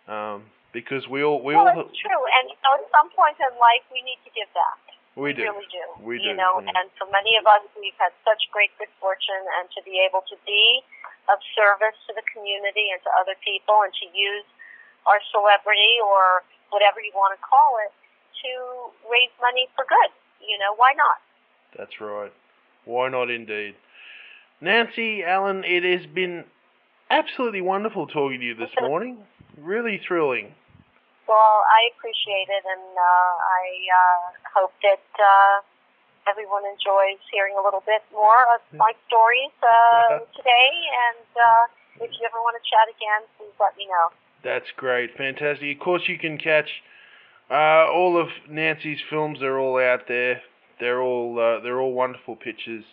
Um, 0.09 0.45
because 0.73 1.07
we 1.09 1.23
all 1.23 1.43
we 1.43 1.55
well, 1.55 1.69
all 1.69 1.81
it's 1.81 1.99
true, 2.01 2.23
and 2.41 2.51
you 2.51 2.57
know, 2.61 2.75
at 2.75 2.89
some 2.91 3.09
point 3.17 3.37
in 3.41 3.53
life, 3.57 3.85
we 3.93 4.03
need 4.03 4.19
to 4.25 4.31
give 4.35 4.49
back. 4.53 4.92
We 5.17 5.33
do 5.33 5.45
really 5.45 5.69
do. 5.69 5.85
we 6.01 6.17
You 6.21 6.33
do, 6.33 6.41
know, 6.41 6.61
mm. 6.61 6.69
and 6.69 6.89
for 6.97 7.05
many 7.13 7.37
of 7.37 7.45
us, 7.45 7.65
we've 7.77 7.97
had 8.01 8.13
such 8.25 8.49
great 8.51 8.73
good 8.81 8.91
fortune, 8.97 9.45
and 9.61 9.69
to 9.77 9.81
be 9.85 10.01
able 10.01 10.25
to 10.29 10.37
be 10.49 10.81
of 11.31 11.39
service 11.55 11.95
to 12.09 12.17
the 12.17 12.25
community 12.33 12.91
and 12.91 13.01
to 13.05 13.11
other 13.21 13.37
people, 13.45 13.85
and 13.85 13.93
to 14.01 14.07
use 14.11 14.49
our 15.05 15.21
celebrity 15.31 16.01
or 16.01 16.43
whatever 16.71 16.99
you 17.05 17.13
want 17.15 17.37
to 17.37 17.41
call 17.45 17.77
it 17.85 17.93
to 18.41 18.51
raise 19.11 19.31
money 19.41 19.69
for 19.77 19.85
good. 19.85 20.11
You 20.41 20.59
know, 20.59 20.75
why 20.75 20.97
not? 20.97 21.21
That's 21.77 22.01
right. 22.01 22.33
Why 22.85 23.09
not 23.09 23.31
indeed? 23.31 23.77
Nancy 24.61 25.23
Allen, 25.25 25.65
it 25.65 25.85
has 25.85 26.07
been 26.07 26.45
absolutely 27.11 27.61
wonderful 27.61 28.07
talking 28.07 28.41
to 28.41 28.47
you 28.47 28.55
this 28.55 28.71
morning. 28.81 29.19
Really 29.59 30.01
thrilling. 30.07 30.55
Well, 31.33 31.65
I 31.65 31.89
appreciate 31.97 32.53
it, 32.53 32.61
and 32.61 32.93
uh, 32.93 33.33
I 33.41 33.65
uh, 33.89 34.21
hope 34.53 34.77
that 34.85 35.01
uh, 35.17 35.65
everyone 36.29 36.61
enjoys 36.69 37.25
hearing 37.33 37.57
a 37.57 37.65
little 37.65 37.81
bit 37.89 38.05
more 38.13 38.37
of 38.53 38.61
my 38.77 38.93
stories 39.09 39.57
uh, 39.65 40.21
today. 40.37 40.69
And 41.09 41.25
uh, 41.33 42.05
if 42.05 42.13
you 42.13 42.29
ever 42.29 42.37
want 42.45 42.61
to 42.61 42.65
chat 42.69 42.85
again, 42.85 43.25
please 43.41 43.57
let 43.57 43.73
me 43.81 43.89
know. 43.89 44.13
That's 44.45 44.69
great, 44.77 45.17
fantastic. 45.17 45.73
Of 45.73 45.83
course, 45.83 46.03
you 46.05 46.19
can 46.19 46.37
catch 46.37 46.69
uh, 47.49 47.89
all 47.89 48.21
of 48.21 48.29
Nancy's 48.51 49.01
films. 49.09 49.41
They're 49.41 49.59
all 49.59 49.81
out 49.81 50.09
there. 50.09 50.43
They're 50.81 51.01
all 51.01 51.41
uh, 51.41 51.65
they're 51.65 51.81
all 51.81 51.95
wonderful 51.95 52.37
pictures. 52.37 52.85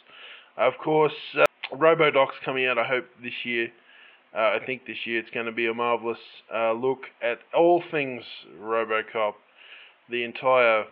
Of 0.56 0.74
course, 0.82 1.20
uh, 1.36 1.44
RoboDoc's 1.76 2.40
coming 2.46 2.68
out. 2.68 2.78
I 2.78 2.88
hope 2.88 3.04
this 3.22 3.44
year. 3.44 3.68
Uh, 4.34 4.58
I 4.58 4.60
think 4.66 4.86
this 4.86 4.98
year 5.06 5.20
it's 5.20 5.30
going 5.32 5.48
to 5.48 5.52
be 5.52 5.68
a 5.68 5.74
marvelous 5.74 6.20
uh, 6.54 6.74
look 6.74 7.00
at 7.22 7.40
all 7.56 7.82
things 7.92 8.24
RoboCop, 8.62 9.34
the 10.10 10.24
entire 10.24 10.86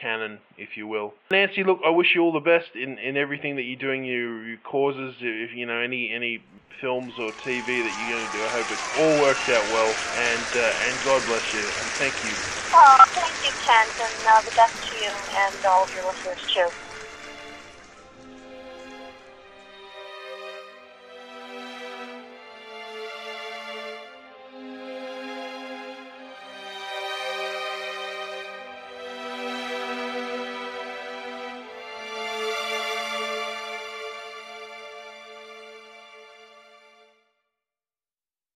canon, 0.00 0.38
if 0.56 0.76
you 0.76 0.86
will. 0.86 1.14
Nancy, 1.30 1.64
look, 1.64 1.80
I 1.84 1.90
wish 1.90 2.08
you 2.14 2.22
all 2.22 2.32
the 2.32 2.40
best 2.40 2.74
in, 2.74 2.98
in 2.98 3.16
everything 3.16 3.56
that 3.56 3.62
you're 3.62 3.78
doing. 3.78 4.04
Your, 4.04 4.46
your 4.46 4.58
causes, 4.58 5.14
if 5.20 5.54
you 5.54 5.66
know 5.66 5.78
any 5.78 6.12
any 6.14 6.42
films 6.80 7.12
or 7.18 7.32
TV 7.46 7.82
that 7.82 7.94
you're 7.96 8.10
going 8.10 8.30
to 8.30 8.32
do. 8.32 8.44
I 8.44 8.50
hope 8.50 8.70
it 8.70 8.78
all 8.98 9.20
works 9.20 9.48
out 9.48 9.70
well. 9.70 9.94
And 10.14 10.44
uh, 10.54 10.60
and 10.60 11.02
God 11.04 11.26
bless 11.26 11.42
you. 11.52 11.70
And 11.80 11.90
thank 11.98 12.14
you. 12.22 12.34
Oh, 12.74 12.96
thank 13.14 13.34
you, 13.46 13.54
Kent, 13.62 13.94
and 14.02 14.26
uh, 14.26 14.42
the 14.42 14.54
best 14.58 14.74
to 14.90 14.96
you 14.98 15.10
and 15.10 15.64
all 15.64 15.84
of 15.84 15.90
your 15.94 16.04
listeners, 16.10 16.42
too. 16.52 16.83